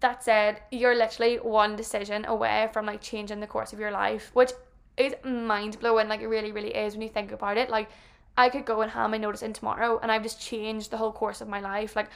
that 0.00 0.24
said 0.24 0.60
you're 0.70 0.94
literally 0.94 1.36
one 1.36 1.76
decision 1.76 2.24
away 2.26 2.68
from 2.72 2.86
like 2.86 3.00
changing 3.00 3.40
the 3.40 3.46
course 3.46 3.72
of 3.72 3.78
your 3.78 3.90
life, 3.90 4.30
which 4.34 4.52
is 4.96 5.14
mind 5.24 5.78
blowing. 5.80 6.08
Like, 6.08 6.20
it 6.20 6.28
really, 6.28 6.52
really 6.52 6.74
is 6.74 6.94
when 6.94 7.02
you 7.02 7.08
think 7.08 7.32
about 7.32 7.56
it. 7.56 7.70
Like, 7.70 7.88
I 8.36 8.48
could 8.48 8.64
go 8.64 8.82
and 8.82 8.90
hand 8.90 9.12
my 9.12 9.18
notice 9.18 9.42
in 9.42 9.52
tomorrow 9.52 9.98
and 10.02 10.10
I've 10.10 10.22
just 10.22 10.40
changed 10.40 10.90
the 10.90 10.96
whole 10.96 11.12
course 11.12 11.40
of 11.40 11.48
my 11.48 11.60
life. 11.60 11.94
Like, 11.94 12.08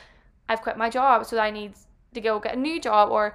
I've 0.48 0.62
quit 0.62 0.76
my 0.76 0.90
job, 0.90 1.26
so 1.26 1.38
I 1.38 1.50
need 1.50 1.74
to 2.14 2.20
go 2.20 2.40
get 2.40 2.54
a 2.54 2.58
new 2.58 2.80
job, 2.80 3.10
or 3.10 3.34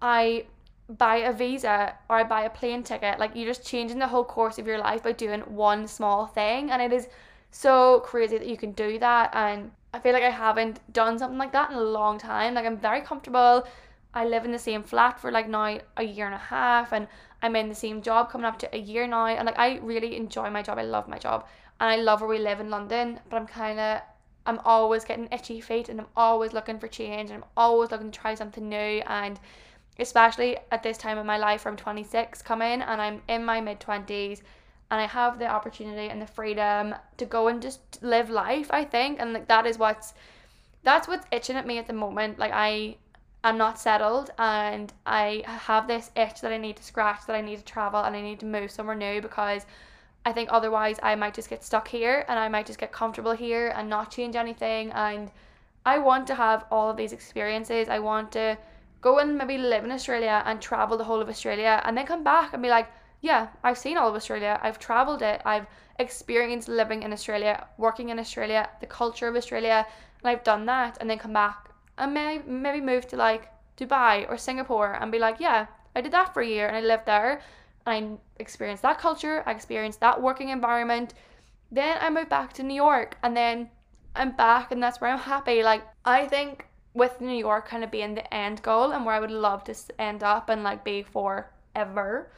I 0.00 0.46
buy 0.88 1.16
a 1.16 1.32
visa 1.32 1.94
or 2.08 2.16
I 2.16 2.24
buy 2.24 2.42
a 2.42 2.50
plane 2.50 2.82
ticket. 2.82 3.18
Like 3.18 3.32
you're 3.34 3.46
just 3.46 3.66
changing 3.66 3.98
the 3.98 4.08
whole 4.08 4.24
course 4.24 4.58
of 4.58 4.66
your 4.66 4.78
life 4.78 5.02
by 5.02 5.12
doing 5.12 5.40
one 5.40 5.86
small 5.86 6.26
thing. 6.26 6.70
And 6.70 6.80
it 6.80 6.92
is 6.92 7.08
so 7.50 8.00
crazy 8.00 8.38
that 8.38 8.46
you 8.46 8.56
can 8.56 8.72
do 8.72 8.98
that. 8.98 9.30
And 9.34 9.70
I 9.92 9.98
feel 9.98 10.12
like 10.12 10.22
I 10.22 10.30
haven't 10.30 10.80
done 10.92 11.18
something 11.18 11.38
like 11.38 11.52
that 11.52 11.70
in 11.70 11.76
a 11.76 11.82
long 11.82 12.18
time. 12.18 12.54
Like 12.54 12.64
I'm 12.64 12.78
very 12.78 13.02
comfortable. 13.02 13.66
I 14.14 14.24
live 14.24 14.44
in 14.44 14.52
the 14.52 14.58
same 14.58 14.82
flat 14.82 15.20
for 15.20 15.30
like 15.30 15.48
now 15.48 15.78
a 15.96 16.02
year 16.02 16.26
and 16.26 16.34
a 16.34 16.38
half 16.38 16.92
and 16.92 17.06
I'm 17.42 17.56
in 17.56 17.68
the 17.68 17.74
same 17.74 18.02
job 18.02 18.30
coming 18.30 18.44
up 18.44 18.58
to 18.60 18.74
a 18.74 18.78
year 18.78 19.06
now. 19.06 19.26
And 19.26 19.46
like 19.46 19.58
I 19.58 19.78
really 19.78 20.16
enjoy 20.16 20.50
my 20.50 20.62
job. 20.62 20.78
I 20.78 20.82
love 20.82 21.08
my 21.08 21.18
job. 21.18 21.46
And 21.80 21.90
I 21.90 21.96
love 21.96 22.20
where 22.20 22.28
we 22.28 22.38
live 22.38 22.60
in 22.60 22.70
London. 22.70 23.20
But 23.30 23.36
I'm 23.36 23.46
kinda 23.46 24.02
I'm 24.48 24.60
always 24.64 25.04
getting 25.04 25.28
itchy 25.30 25.60
feet 25.60 25.90
and 25.90 26.00
I'm 26.00 26.06
always 26.16 26.54
looking 26.54 26.78
for 26.78 26.88
change 26.88 27.30
and 27.30 27.42
I'm 27.42 27.50
always 27.54 27.90
looking 27.90 28.10
to 28.10 28.18
try 28.18 28.34
something 28.34 28.66
new 28.66 29.02
and 29.06 29.38
especially 29.98 30.56
at 30.72 30.82
this 30.82 30.96
time 30.96 31.18
in 31.18 31.26
my 31.26 31.36
life 31.36 31.66
I'm 31.66 31.76
26 31.76 32.40
coming 32.40 32.80
and 32.80 33.02
I'm 33.02 33.20
in 33.28 33.44
my 33.44 33.60
mid 33.60 33.78
20s 33.78 34.40
and 34.90 35.00
I 35.02 35.06
have 35.06 35.38
the 35.38 35.46
opportunity 35.46 36.08
and 36.08 36.22
the 36.22 36.26
freedom 36.26 36.94
to 37.18 37.26
go 37.26 37.48
and 37.48 37.60
just 37.60 38.02
live 38.02 38.30
life 38.30 38.68
I 38.70 38.84
think 38.84 39.20
and 39.20 39.34
like 39.34 39.48
that 39.48 39.66
is 39.66 39.76
what's 39.76 40.14
that's 40.82 41.06
what's 41.06 41.26
itching 41.30 41.56
at 41.56 41.66
me 41.66 41.76
at 41.76 41.86
the 41.86 41.92
moment 41.92 42.38
like 42.38 42.52
I 42.54 42.96
I'm 43.44 43.56
not 43.56 43.78
settled 43.78 44.30
and 44.38 44.92
I 45.06 45.44
have 45.46 45.86
this 45.86 46.10
itch 46.16 46.40
that 46.40 46.52
I 46.52 46.58
need 46.58 46.76
to 46.76 46.82
scratch 46.82 47.26
that 47.26 47.36
I 47.36 47.40
need 47.40 47.58
to 47.58 47.64
travel 47.64 48.00
and 48.00 48.16
I 48.16 48.20
need 48.20 48.40
to 48.40 48.46
move 48.46 48.70
somewhere 48.70 48.96
new 48.96 49.22
because 49.22 49.64
I 50.26 50.32
think 50.32 50.48
otherwise 50.52 50.98
I 51.02 51.14
might 51.14 51.34
just 51.34 51.48
get 51.48 51.62
stuck 51.62 51.86
here 51.88 52.24
and 52.28 52.38
I 52.38 52.48
might 52.48 52.66
just 52.66 52.80
get 52.80 52.90
comfortable 52.90 53.32
here 53.32 53.72
and 53.76 53.88
not 53.88 54.10
change 54.10 54.34
anything. 54.34 54.90
And 54.90 55.30
I 55.86 55.98
want 55.98 56.26
to 56.26 56.34
have 56.34 56.64
all 56.70 56.90
of 56.90 56.96
these 56.96 57.12
experiences. 57.12 57.88
I 57.88 58.00
want 58.00 58.32
to 58.32 58.58
go 59.00 59.18
and 59.18 59.38
maybe 59.38 59.56
live 59.56 59.84
in 59.84 59.92
Australia 59.92 60.42
and 60.44 60.60
travel 60.60 60.98
the 60.98 61.04
whole 61.04 61.20
of 61.20 61.28
Australia 61.28 61.80
and 61.84 61.96
then 61.96 62.06
come 62.06 62.24
back 62.24 62.52
and 62.52 62.62
be 62.62 62.68
like, 62.68 62.88
yeah, 63.20 63.48
I've 63.62 63.78
seen 63.78 63.96
all 63.96 64.08
of 64.08 64.14
Australia. 64.16 64.58
I've 64.62 64.80
traveled 64.80 65.22
it. 65.22 65.42
I've 65.44 65.66
experienced 66.00 66.68
living 66.68 67.04
in 67.04 67.12
Australia, 67.12 67.66
working 67.76 68.08
in 68.08 68.18
Australia, 68.18 68.68
the 68.80 68.86
culture 68.86 69.28
of 69.28 69.36
Australia, 69.36 69.86
and 70.22 70.30
I've 70.30 70.44
done 70.44 70.66
that. 70.66 70.98
And 71.00 71.08
then 71.08 71.18
come 71.18 71.32
back 71.32 71.67
and 71.98 72.14
maybe 72.14 72.44
maybe 72.48 72.80
move 72.80 73.06
to 73.08 73.16
like 73.16 73.50
Dubai 73.76 74.28
or 74.28 74.36
Singapore 74.36 74.92
and 75.00 75.12
be 75.12 75.18
like, 75.18 75.40
yeah, 75.40 75.66
I 75.94 76.00
did 76.00 76.12
that 76.12 76.34
for 76.34 76.42
a 76.42 76.46
year 76.46 76.66
and 76.66 76.76
I 76.76 76.80
lived 76.80 77.06
there 77.06 77.40
and 77.86 78.18
I 78.18 78.42
experienced 78.42 78.82
that 78.82 78.98
culture, 78.98 79.42
I 79.46 79.52
experienced 79.52 80.00
that 80.00 80.20
working 80.20 80.48
environment. 80.50 81.14
Then 81.70 81.98
I 82.00 82.10
moved 82.10 82.30
back 82.30 82.52
to 82.54 82.62
New 82.62 82.74
York 82.74 83.16
and 83.22 83.36
then 83.36 83.70
I'm 84.14 84.32
back 84.32 84.72
and 84.72 84.82
that's 84.82 85.00
where 85.00 85.10
I'm 85.10 85.18
happy. 85.18 85.62
Like 85.62 85.84
I 86.04 86.26
think 86.26 86.66
with 86.94 87.20
New 87.20 87.36
York 87.36 87.68
kind 87.68 87.84
of 87.84 87.90
being 87.90 88.14
the 88.14 88.34
end 88.34 88.62
goal 88.62 88.92
and 88.92 89.04
where 89.04 89.14
I 89.14 89.20
would 89.20 89.30
love 89.30 89.64
to 89.64 89.74
end 89.98 90.22
up 90.22 90.48
and 90.48 90.62
like 90.62 90.84
be 90.84 91.02
forever 91.02 92.30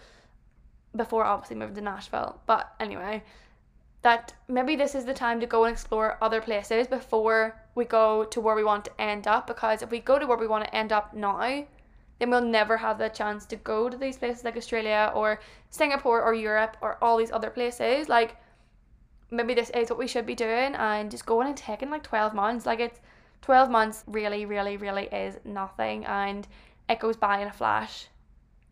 before 0.95 1.25
obviously 1.25 1.57
moving 1.57 1.77
to 1.77 1.81
Nashville. 1.81 2.41
But 2.47 2.73
anyway, 2.81 3.23
that 4.03 4.33
maybe 4.49 4.77
this 4.77 4.95
is 4.95 5.05
the 5.05 5.15
time 5.15 5.41
to 5.41 5.47
go 5.47 5.65
and 5.65 5.73
explore 5.73 6.17
other 6.23 6.41
places 6.41 6.87
before 6.87 7.61
we 7.75 7.85
go 7.85 8.25
to 8.25 8.41
where 8.41 8.55
we 8.55 8.65
want 8.65 8.85
to 8.85 9.01
end 9.01 9.27
up 9.27 9.47
because 9.47 9.83
if 9.83 9.91
we 9.91 10.01
go 10.01 10.19
to 10.19 10.27
where 10.27 10.39
we 10.39 10.47
want 10.47 10.65
to 10.65 10.75
end 10.75 10.93
up 10.93 11.13
now, 11.15 11.65
then 12.19 12.31
we'll 12.31 12.41
never 12.41 12.77
have 12.77 12.99
the 12.99 13.09
chance 13.09 13.45
to 13.47 13.57
go 13.57 13.89
to 13.89 13.97
these 13.97 14.17
places 14.17 14.45
like 14.45 14.57
Australia 14.57 15.13
or 15.15 15.41
Singapore 15.71 16.23
or 16.23 16.35
Europe 16.35 16.77
or 16.81 17.03
all 17.03 17.19
these 17.19 17.33
other 17.33 17.51
places. 17.51 18.09
Like 18.09 18.37
maybe 19.31 19.55
this 19.55 19.71
is 19.71 19.91
what 19.91 19.99
we 19.99 20.07
should 20.07 20.27
be 20.27 20.35
doing 20.35 20.75
and 20.75 21.11
just 21.11 21.27
going 21.27 21.49
and 21.49 21.57
taking 21.57 21.91
like 21.91 22.03
12 22.03 22.35
months. 22.35 22.67
Like 22.67 22.81
it's 22.81 23.01
12 23.43 23.71
months 23.71 24.05
really, 24.07 24.47
really, 24.47 24.77
really 24.77 25.07
is 25.07 25.39
nothing 25.45 26.05
and 26.07 26.49
it 26.89 27.01
goes 27.01 27.17
by 27.17 27.41
in 27.41 27.49
a 27.49 27.53
flash. 27.53 28.07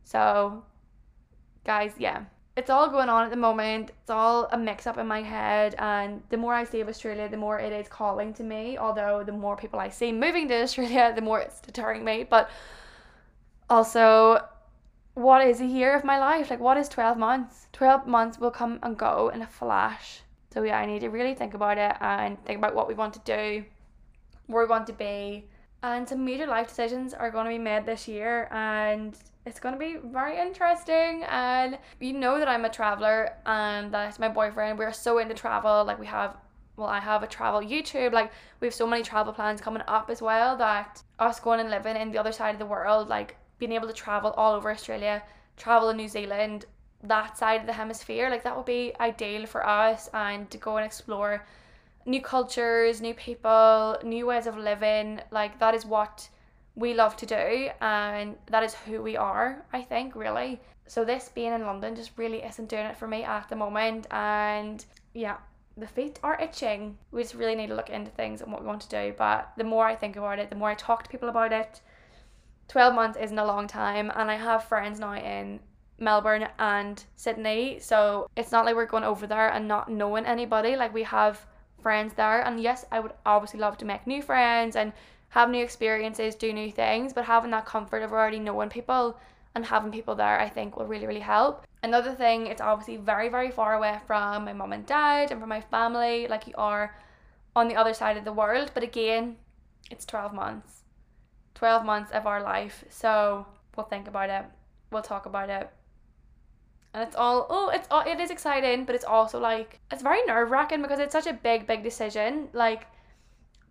So, 0.05 0.65
guys, 1.65 1.93
yeah. 1.99 2.25
It's 2.59 2.71
all 2.71 2.91
going 2.91 3.09
on 3.09 3.25
at 3.25 3.31
the 3.31 3.37
moment. 3.37 3.93
It's 4.01 4.11
all 4.11 4.49
a 4.51 4.59
mix 4.59 4.87
up 4.87 4.99
in 4.99 5.07
my 5.07 5.23
head. 5.23 5.77
And 5.79 6.23
the 6.29 6.37
more 6.37 6.55
I 6.55 6.65
see 6.65 6.81
of 6.81 6.89
Australia, 6.89 7.29
the 7.29 7.37
more 7.37 7.59
it 7.61 7.73
is 7.73 7.89
calling 7.89 8.35
to 8.35 8.43
me. 8.43 8.77
Although, 8.77 9.23
the 9.25 9.33
more 9.33 9.57
people 9.57 9.79
I 9.79 9.91
see 9.91 10.11
moving 10.11 10.49
to 10.49 10.63
Australia, 10.67 11.13
the 11.15 11.23
more 11.23 11.41
it's 11.41 11.61
deterring 11.61 12.05
me. 12.05 12.27
But 12.29 12.51
also 13.71 14.41
what 15.15 15.47
is 15.47 15.61
a 15.61 15.67
year 15.67 15.95
of 15.97 16.05
my 16.05 16.19
life 16.19 16.49
like 16.49 16.61
what 16.61 16.77
is 16.77 16.89
12 16.89 17.19
months 17.19 17.67
12 17.73 18.07
months 18.07 18.39
will 18.39 18.53
come 18.53 18.79
and 18.85 18.97
go 18.97 19.31
in 19.35 19.43
a 19.43 19.47
flash 19.47 20.21
so 20.53 20.63
yeah 20.63 20.79
i 20.79 20.87
need 20.87 21.01
to 21.01 21.09
really 21.09 21.35
think 21.35 21.55
about 21.55 21.77
it 21.77 21.97
and 22.01 22.43
think 22.45 22.57
about 22.57 22.73
what 22.73 22.87
we 22.87 22.95
want 22.95 23.13
to 23.13 23.21
do 23.25 23.65
where 24.47 24.65
we 24.65 24.71
want 24.71 24.87
to 24.87 24.93
be 24.93 25.45
and 25.83 26.09
some 26.09 26.25
major 26.25 26.47
life 26.47 26.69
decisions 26.69 27.15
are 27.15 27.33
going 27.33 27.45
to 27.45 27.51
be 27.51 27.59
made 27.59 27.85
this 27.85 28.07
year 28.07 28.49
and 28.53 29.17
it's 29.49 29.61
going 29.61 29.75
to 29.75 29.79
be 29.79 29.97
very 29.97 30.39
interesting 30.39 31.25
and 31.29 31.79
you 32.01 32.13
know 32.13 32.39
that 32.39 32.49
i'm 32.49 32.65
a 32.65 32.71
traveler 32.71 33.33
and 33.47 33.93
that 33.93 34.19
my 34.19 34.29
boyfriend 34.29 34.79
we're 34.79 34.93
so 34.93 35.19
into 35.19 35.35
travel 35.35 35.85
like 35.85 35.99
we 35.99 36.07
have 36.07 36.37
well 36.77 36.89
i 36.89 37.01
have 37.01 37.23
a 37.23 37.27
travel 37.27 37.61
youtube 37.61 38.13
like 38.13 38.31
we 38.61 38.67
have 38.67 38.75
so 38.75 38.87
many 38.87 39.03
travel 39.03 39.33
plans 39.33 39.61
coming 39.61 39.83
up 39.89 40.11
as 40.11 40.21
well 40.23 40.57
that 40.57 41.03
us 41.19 41.41
going 41.41 41.61
and 41.61 41.71
living 41.71 41.97
in 41.97 42.11
the 42.13 42.19
other 42.19 42.33
side 42.33 42.55
of 42.55 42.59
the 42.59 42.67
world 42.67 43.09
like 43.09 43.37
being 43.59 43.73
able 43.73 43.89
to 43.89 43.95
travel 43.95 44.31
all 44.33 44.55
over 44.55 44.71
Australia, 44.71 45.23
travel 45.57 45.91
in 45.91 45.97
New 45.97 46.09
Zealand, 46.09 46.65
that 47.03 47.37
side 47.37 47.61
of 47.61 47.67
the 47.67 47.73
hemisphere, 47.73 48.31
like 48.31 48.45
that 48.45 48.57
would 48.57 48.67
be 48.67 48.93
ideal 49.01 49.47
for 49.47 49.67
us 49.67 50.09
and 50.15 50.51
to 50.51 50.59
go 50.59 50.77
and 50.77 50.87
explore 50.87 51.45
new 52.07 52.21
cultures, 52.21 53.01
new 53.01 53.15
people, 53.15 53.99
new 54.03 54.27
ways 54.27 54.47
of 54.47 54.57
living. 54.57 55.21
Like 55.31 55.59
that 55.59 55.75
is 55.75 55.85
what 55.85 56.29
we 56.79 56.95
love 56.95 57.17
to 57.17 57.27
do 57.27 57.71
and 57.81 58.37
that 58.47 58.63
is 58.63 58.75
who 58.75 59.03
we 59.03 59.17
are, 59.17 59.65
I 59.73 59.83
think, 59.83 60.15
really. 60.15 60.61
So 60.87 61.05
this 61.05 61.29
being 61.35 61.53
in 61.53 61.67
London 61.67 61.97
just 61.97 62.13
really 62.17 62.43
isn't 62.43 62.69
doing 62.69 62.87
it 62.87 62.97
for 62.97 63.09
me 63.09 63.25
at 63.25 63.49
the 63.49 63.57
moment 63.57 64.07
and 64.13 64.85
yeah, 65.13 65.39
the 65.77 65.89
feet 65.89 66.21
are 66.23 66.41
itching. 66.41 66.97
We 67.11 67.23
just 67.23 67.35
really 67.35 67.57
need 67.57 67.67
to 67.69 67.75
look 67.75 67.91
into 67.91 68.13
things 68.13 68.41
and 68.41 68.53
what 68.53 68.61
we 68.61 68.69
want 68.69 68.83
to 68.83 68.89
do. 68.89 69.15
But 69.19 69.53
the 69.57 69.65
more 69.65 69.87
I 69.87 69.97
think 69.97 70.17
about 70.17 70.39
it, 70.39 70.51
the 70.51 70.57
more 70.57 70.71
I 70.71 70.75
talk 70.75 71.03
to 71.03 71.11
people 71.11 71.29
about 71.29 71.53
it, 71.53 71.81
12 72.69 72.95
months 72.95 73.19
isn't 73.21 73.39
a 73.39 73.45
long 73.45 73.67
time 73.67 74.13
and 74.15 74.31
I 74.31 74.37
have 74.37 74.65
friends 74.65 75.01
now 75.01 75.15
in 75.15 75.59
Melbourne 75.99 76.47
and 76.61 77.03
Sydney 77.17 77.79
so 77.81 78.29
it's 78.37 78.53
not 78.53 78.65
like 78.65 78.77
we're 78.77 78.87
going 78.87 79.05
over 79.05 79.27
there 79.27 79.49
and 79.49 79.67
not 79.67 79.91
knowing 79.91 80.27
anybody 80.27 80.77
like 80.77 80.95
we 80.95 81.03
have 81.03 81.45
friends 81.83 82.13
there 82.15 82.43
and 82.43 82.61
yes 82.61 82.85
I 82.93 83.01
would 83.01 83.15
obviously 83.27 83.59
love 83.59 83.79
to 83.79 83.85
make 83.85 84.07
new 84.07 84.23
friends 84.23 84.77
and 84.77 84.93
have 85.31 85.51
new 85.51 85.63
experiences 85.63 86.35
do 86.35 86.53
new 86.53 86.71
things 86.71 87.13
but 87.13 87.25
having 87.25 87.51
that 87.51 87.67
comfort 87.67 88.03
of 88.03 88.13
already 88.13 88.39
knowing 88.39 88.69
people 88.69 89.19
and 89.55 89.65
having 89.67 89.91
people 89.91 90.15
there 90.15 90.41
I 90.41 90.49
think 90.49 90.77
will 90.77 90.87
really 90.87 91.07
really 91.07 91.21
help 91.21 91.67
another 91.83 92.13
thing 92.13 92.47
it's 92.47 92.61
obviously 92.61 92.97
very 92.97 93.29
very 93.29 93.51
far 93.51 93.75
away 93.75 93.99
from 94.07 94.45
my 94.45 94.53
mum 94.53 94.73
and 94.73 94.87
dad 94.87 95.31
and 95.31 95.41
from 95.41 95.49
my 95.49 95.61
family 95.61 96.27
like 96.29 96.47
you 96.47 96.55
are 96.57 96.97
on 97.55 97.69
the 97.69 97.77
other 97.77 97.95
side 97.95 98.17
of 98.17 98.25
the 98.25 98.33
world 98.33 98.71
but 98.75 98.83
again 98.83 99.37
it's 99.91 100.05
12 100.05 100.33
months 100.33 100.79
12 101.59 101.85
months 101.85 102.13
of 102.13 102.27
our 102.27 102.41
life. 102.41 102.85
So 102.89 103.47
we'll 103.77 103.87
think 103.87 104.07
about 104.07 104.31
it, 104.31 104.45
we'll 104.93 105.03
talk 105.03 105.27
about 105.27 105.51
it, 105.51 105.69
and 106.95 107.03
it's 107.03 107.17
all 107.17 107.47
oh 107.51 107.69
it's 107.71 107.89
all 107.91 108.03
it 108.07 108.19
is 108.19 108.31
exciting 108.31 108.85
but 108.85 108.95
it's 108.95 109.05
also 109.05 109.39
like 109.39 109.79
it's 109.93 110.03
very 110.03 110.25
nerve-wracking 110.25 110.81
because 110.81 110.99
it's 111.01 111.13
such 111.13 111.27
a 111.27 111.35
big 111.35 111.67
big 111.67 111.83
decision 111.83 112.49
like 112.55 112.87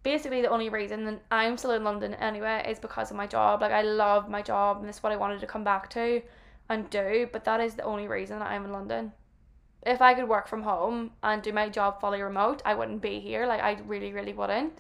basically 0.04 0.42
the 0.42 0.50
only 0.50 0.70
reason 0.70 1.06
that 1.06 1.22
I'm 1.32 1.58
still 1.58 1.72
in 1.72 1.84
London 1.84 2.14
anyway 2.16 2.66
is 2.70 2.80
because 2.80 3.12
of 3.12 3.18
my 3.18 3.28
job. 3.28 3.62
Like 3.62 3.72
I 3.72 3.82
love 3.82 4.30
my 4.30 4.42
job 4.42 4.80
and 4.80 4.88
this 4.88 4.98
is 4.98 5.04
what 5.04 5.12
I 5.12 5.18
wanted 5.18 5.40
to 5.42 5.48
come 5.48 5.64
back 5.64 5.90
to 5.92 6.22
and 6.70 6.90
do 6.90 7.30
but 7.32 7.46
that 7.46 7.62
is 7.62 7.76
the 7.76 7.84
only 7.84 8.08
reason 8.08 8.42
I'm 8.42 8.66
in 8.66 8.72
London. 8.72 9.12
If 9.86 10.02
I 10.02 10.14
could 10.14 10.28
work 10.28 10.48
from 10.48 10.64
home 10.64 11.12
and 11.24 11.42
do 11.42 11.54
my 11.54 11.70
job 11.70 12.02
fully 12.02 12.22
remote 12.22 12.62
I 12.66 12.76
wouldn't 12.76 13.02
be 13.02 13.20
here. 13.20 13.46
Like 13.46 13.62
I 13.62 13.80
really 13.86 14.14
really 14.14 14.34
wouldn't. 14.34 14.80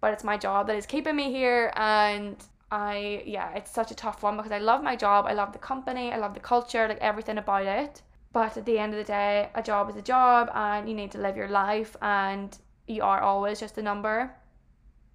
But 0.00 0.12
it's 0.12 0.24
my 0.24 0.36
job 0.36 0.68
that 0.68 0.76
is 0.76 0.86
keeping 0.86 1.16
me 1.16 1.32
here 1.32 1.72
and 1.74 2.36
I 2.70 3.22
yeah, 3.26 3.54
it's 3.54 3.70
such 3.70 3.90
a 3.90 3.94
tough 3.94 4.22
one 4.22 4.36
because 4.36 4.52
I 4.52 4.58
love 4.58 4.82
my 4.82 4.94
job, 4.94 5.26
I 5.26 5.32
love 5.32 5.52
the 5.52 5.58
company, 5.58 6.12
I 6.12 6.18
love 6.18 6.34
the 6.34 6.40
culture, 6.40 6.86
like 6.86 6.98
everything 7.00 7.38
about 7.38 7.66
it. 7.66 8.02
But 8.32 8.56
at 8.56 8.66
the 8.66 8.78
end 8.78 8.92
of 8.92 8.98
the 8.98 9.04
day, 9.04 9.48
a 9.54 9.62
job 9.62 9.88
is 9.88 9.96
a 9.96 10.02
job 10.02 10.50
and 10.54 10.88
you 10.88 10.94
need 10.94 11.10
to 11.12 11.18
live 11.18 11.36
your 11.36 11.48
life 11.48 11.96
and 12.02 12.56
you 12.88 13.02
are 13.02 13.20
always 13.20 13.60
just 13.60 13.78
a 13.78 13.82
number. 13.82 14.34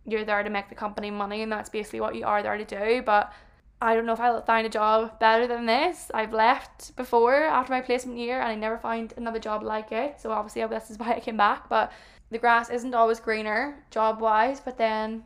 You're 0.06 0.26
there 0.26 0.44
to 0.44 0.50
make 0.50 0.70
the 0.70 0.76
company 0.76 1.12
money 1.12 1.42
and 1.42 1.52
that's 1.52 1.70
basically 1.70 2.02
what 2.02 2.16
you 2.16 2.26
are 2.26 2.44
there 2.44 2.58
to 2.58 2.66
do. 2.66 3.02
But 3.06 3.34
I 3.82 3.96
don't 3.96 4.06
know 4.06 4.14
if 4.14 4.20
I'll 4.20 4.42
find 4.44 4.66
a 4.66 4.70
job 4.70 5.20
better 5.20 5.48
than 5.48 5.66
this. 5.66 6.12
I've 6.14 6.34
left 6.34 6.96
before 6.96 7.44
after 7.44 7.74
my 7.74 7.82
placement 7.82 8.18
year 8.18 8.40
and 8.40 8.50
I 8.50 8.56
never 8.56 8.78
find 8.78 9.14
another 9.18 9.40
job 9.40 9.64
like 9.64 9.92
it. 9.92 10.20
So 10.22 10.32
obviously 10.32 10.66
this 10.68 10.90
is 10.90 10.98
why 10.98 11.14
I 11.14 11.20
came 11.20 11.38
back. 11.38 11.70
But 11.70 11.92
the 12.32 12.38
grass 12.38 12.70
isn't 12.70 12.94
always 12.94 13.20
greener 13.20 13.84
job 13.92 14.22
wise. 14.22 14.60
But 14.60 14.78
then 14.78 15.24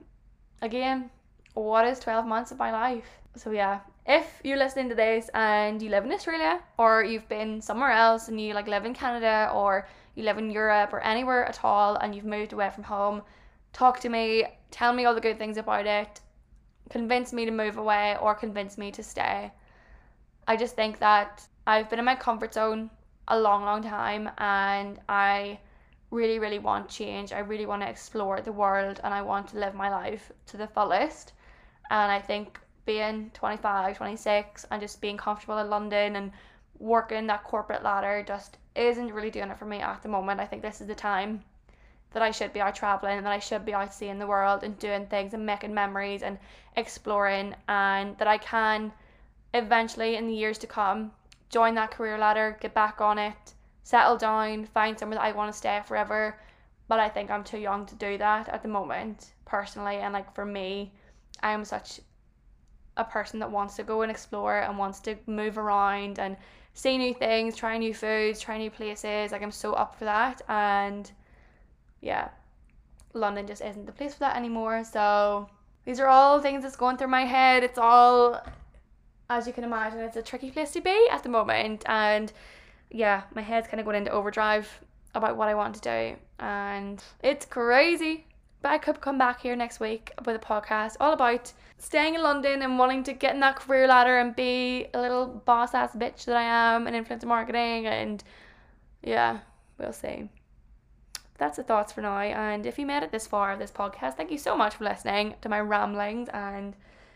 again, 0.62 1.10
what 1.54 1.88
is 1.88 2.00
12 2.00 2.26
months 2.26 2.52
of 2.52 2.58
my 2.58 2.72
life? 2.72 3.06
So, 3.36 3.52
yeah, 3.52 3.80
if 4.06 4.42
you're 4.44 4.58
listening 4.58 4.90
to 4.90 4.96
this 4.96 5.30
and 5.34 5.82
you 5.82 5.90
live 5.90 6.06
in 6.06 6.12
Australia 6.12 6.62
or 6.78 7.04
you've 7.04 7.28
been 7.30 7.62
somewhere 7.62 7.92
else 7.92 8.30
and 8.30 8.40
you 8.40 8.54
like 8.54 8.68
live 8.68 8.86
in 8.86 8.94
Canada 8.94 9.52
or 9.54 9.88
you 10.17 10.23
live 10.23 10.39
in 10.39 10.49
Europe 10.49 10.91
or 10.91 10.99
anywhere 11.01 11.45
at 11.45 11.63
all 11.63 11.95
and 11.97 12.15
you've 12.15 12.25
moved 12.25 12.51
away 12.51 12.71
from 12.71 12.84
home, 12.84 13.21
talk 13.71 13.99
to 13.99 14.10
me, 14.10 14.45
tell 14.71 14.91
me 14.91 15.06
all 15.06 15.13
the 15.13 15.21
good 15.21 15.38
things 15.38 15.58
about 15.58 15.86
it, 15.86 16.19
convince 16.89 17.32
me 17.32 17.45
to 17.45 17.51
move 17.51 17.77
away 17.77 18.17
or 18.19 18.34
convince 18.34 18.80
me 18.80 18.91
to 18.91 19.03
stay. 19.03 19.51
I 20.47 20.58
just 20.58 20.75
think 20.75 20.97
that 20.99 21.47
I've 21.67 21.88
been 21.89 21.99
in 21.99 22.06
my 22.06 22.15
comfort 22.15 22.56
zone 22.56 22.89
a 23.27 23.39
long, 23.39 23.63
long 23.63 23.84
time 23.84 24.32
and 24.39 24.99
I 25.08 25.60
really, 26.10 26.39
really 26.39 26.60
want 26.60 26.89
change. 26.89 27.32
I 27.32 27.39
really 27.39 27.67
want 27.67 27.84
to 27.84 27.89
explore 27.89 28.41
the 28.41 28.51
world 28.51 28.99
and 29.03 29.13
I 29.13 29.21
want 29.21 29.49
to 29.49 29.60
live 29.60 29.75
my 29.75 29.89
life 29.91 30.32
to 30.47 30.58
the 30.58 30.67
fullest. 30.67 31.34
And 31.91 32.12
I 32.12 32.19
think 32.19 32.60
being 32.86 33.30
25, 33.36 33.97
26, 33.97 34.65
and 34.71 34.82
just 34.82 34.99
being 34.99 35.17
comfortable 35.17 35.60
in 35.60 35.69
London 35.69 36.15
and 36.15 36.32
working 36.80 37.28
that 37.28 37.44
corporate 37.44 37.84
ladder 37.84 38.24
just 38.28 38.58
isn't 38.76 39.13
really 39.13 39.32
doing 39.32 39.50
it 39.50 39.58
for 39.58 39.66
me 39.66 39.80
at 39.80 40.04
the 40.04 40.10
moment. 40.10 40.40
I 40.40 40.46
think 40.46 40.62
this 40.62 40.82
is 40.82 40.88
the 40.88 40.96
time 40.96 41.44
that 42.12 42.22
I 42.24 42.32
should 42.32 42.54
be 42.54 42.62
out 42.62 42.76
traveling 42.76 43.18
and 43.18 43.26
that 43.26 43.34
I 43.34 43.40
should 43.40 43.66
be 43.66 43.74
out 43.74 43.94
seeing 43.94 44.20
the 44.20 44.28
world 44.28 44.63
and 44.63 44.78
doing 44.80 45.08
things 45.08 45.34
and 45.34 45.46
making 45.46 45.74
memories 45.74 46.24
and 46.24 46.38
exploring, 46.76 47.56
and 47.68 48.18
that 48.18 48.28
I 48.28 48.38
can 48.38 48.94
eventually 49.54 50.16
in 50.16 50.28
the 50.28 50.34
years 50.34 50.58
to 50.60 50.68
come 50.68 51.12
join 51.50 51.76
that 51.76 51.92
career 51.92 52.18
ladder, 52.18 52.58
get 52.62 52.74
back 52.74 53.02
on 53.02 53.18
it, 53.18 53.54
settle 53.84 54.18
down, 54.18 54.66
find 54.66 54.98
somewhere 54.98 55.18
that 55.18 55.26
I 55.26 55.32
want 55.32 55.52
to 55.52 55.58
stay 55.58 55.82
forever. 55.86 56.40
But 56.88 57.00
I 57.00 57.10
think 57.10 57.30
I'm 57.30 57.44
too 57.44 57.58
young 57.58 57.86
to 57.88 57.96
do 57.96 58.18
that 58.18 58.48
at 58.50 58.62
the 58.62 58.70
moment, 58.70 59.34
personally. 59.46 59.98
And 59.98 60.13
like 60.13 60.34
for 60.34 60.46
me, 60.46 60.94
I 61.42 61.52
am 61.52 61.66
such 61.66 62.00
a 62.96 63.04
person 63.04 63.40
that 63.40 63.52
wants 63.52 63.76
to 63.76 63.84
go 63.84 64.02
and 64.02 64.12
explore 64.12 64.60
and 64.60 64.78
wants 64.78 65.00
to 65.02 65.16
move 65.26 65.58
around 65.58 66.20
and 66.20 66.38
see 66.78 66.96
new 66.96 67.12
things, 67.12 67.56
try 67.56 67.76
new 67.80 67.92
foods, 67.92 68.40
try 68.40 68.56
new 68.56 68.70
places. 68.70 69.32
Like 69.32 69.42
I'm 69.42 69.52
so 69.52 69.74
up 69.74 69.98
for 69.98 70.06
that 70.06 70.44
and 70.48 71.12
yeah, 72.02 72.30
London 73.13 73.48
just 73.48 73.63
isn't 73.63 73.88
the 73.88 73.92
place 73.92 74.13
for 74.13 74.20
that 74.20 74.36
anymore. 74.36 74.84
So 74.84 75.50
these 75.86 76.00
are 76.00 76.08
all 76.08 76.40
things 76.40 76.62
that's 76.62 76.76
going 76.76 76.98
through 76.98 77.08
my 77.08 77.26
head. 77.26 77.63
It's 77.63 77.80
all 77.80 78.40
as 79.28 79.48
you 79.48 79.54
can 79.54 79.63
imagine, 79.63 80.00
it's 80.00 80.18
a 80.18 80.22
tricky 80.22 80.52
place 80.52 80.72
to 80.74 80.82
be 80.82 81.08
at 81.12 81.24
the 81.24 81.30
moment 81.30 81.84
and 81.88 82.32
yeah, 82.92 83.24
my 83.34 83.42
head's 83.42 83.68
kind 83.68 83.80
of 83.80 83.86
going 83.86 83.98
into 83.98 84.12
overdrive 84.12 84.70
about 85.16 85.36
what 85.36 85.50
I 85.50 85.56
want 85.56 85.74
to 85.76 85.82
do 85.82 86.16
and 86.40 87.04
it's 87.24 87.48
crazy. 87.48 88.27
But 88.67 88.73
I 88.73 88.80
could 88.80 88.99
come 88.99 89.17
back 89.17 89.39
here 89.39 89.56
next 89.56 89.80
week 89.80 90.12
with 90.25 90.36
a 90.36 90.39
podcast 90.39 90.97
all 90.99 91.13
about 91.13 91.53
staying 91.77 92.15
in 92.15 92.21
London 92.21 92.62
and 92.62 92.77
wanting 92.77 93.01
to 93.03 93.13
get 93.13 93.34
in 93.34 93.39
that 93.39 93.56
career 93.56 93.88
ladder 93.88 94.19
and 94.19 94.36
be 94.36 94.88
a 94.93 94.99
little 94.99 95.25
boss 95.25 95.73
ass 95.73 95.95
bitch 95.95 96.25
that 96.25 96.36
I 96.36 96.43
am 96.43 96.86
in 96.86 96.93
influencer 96.93 97.23
marketing. 97.23 97.88
And 97.88 98.21
yeah, 99.01 99.39
we'll 99.77 99.93
see. 99.93 100.27
That's 101.38 101.56
the 101.56 101.63
thoughts 101.63 101.93
for 101.93 102.01
now. 102.01 102.17
And 102.19 102.65
if 102.65 102.77
you 102.77 102.86
made 102.86 103.03
it 103.03 103.12
this 103.13 103.25
far 103.25 103.53
of 103.53 103.60
this 103.60 103.71
podcast, 103.71 104.17
thank 104.17 104.32
you 104.32 104.38
so 104.38 104.58
much 104.58 104.75
for 104.75 104.84
listening 104.84 105.36
to 105.43 105.47
my 105.47 105.62
ramblings 105.62 106.27
and 106.34 106.75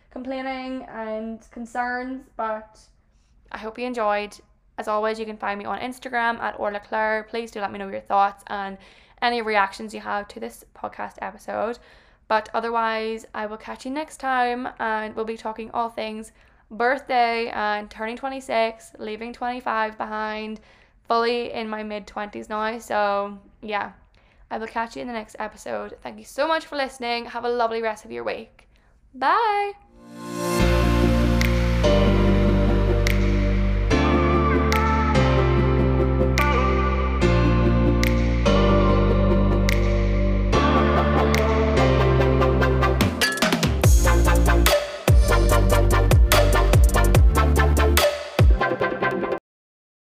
complaining 0.10 0.84
and 0.84 1.42
concerns. 1.52 2.24
But 2.38 2.80
I 3.52 3.58
hope 3.58 3.78
you 3.78 3.86
enjoyed. 3.86 4.38
As 4.78 4.88
always, 4.88 5.20
you 5.20 5.26
can 5.26 5.38
find 5.38 5.60
me 5.60 5.66
on 5.66 5.80
Instagram 5.80 6.40
at 6.40 6.58
Orlagh 6.58 6.84
Claire. 6.84 7.28
Please 7.30 7.52
do 7.52 7.60
let 7.60 7.72
me 7.72 7.80
know 7.80 7.90
your 7.90 8.02
thoughts 8.02 8.44
and 8.48 8.78
any 9.22 9.42
reactions 9.42 9.94
you 9.94 10.00
have 10.00 10.28
to 10.30 10.40
this 10.40 10.66
podcast 10.76 11.16
episode. 11.22 11.78
But 12.28 12.50
otherwise, 12.54 13.26
I 13.34 13.46
will 13.46 13.58
catch 13.58 13.86
you 13.86 13.92
next 13.92 14.18
time 14.18 14.70
and 14.80 15.16
we'll 15.16 15.26
be 15.26 15.38
talking 15.38 15.70
all 15.72 15.90
things 15.90 16.32
birthday 16.72 17.50
and 17.50 17.90
turning 17.92 18.16
26, 18.16 18.94
leaving 18.98 19.34
25 19.34 19.98
behind, 19.98 20.62
fully 21.08 21.52
in 21.52 21.68
my 21.68 21.84
mid 21.84 22.08
20s 22.08 22.50
now. 22.50 22.80
So, 22.80 23.38
yeah, 23.62 23.92
I 24.50 24.58
will 24.58 24.68
catch 24.68 24.96
you 24.96 25.02
in 25.02 25.08
the 25.08 25.14
next 25.14 25.36
episode. 25.40 25.98
Thank 26.02 26.18
you 26.18 26.26
so 26.26 26.48
much 26.48 26.66
for 26.66 26.78
listening. 26.78 27.26
Have 27.26 27.46
a 27.46 27.50
lovely 27.50 27.82
rest 27.82 28.06
of 28.06 28.12
your 28.12 28.24
week. 28.24 28.70
Bye. 29.14 29.91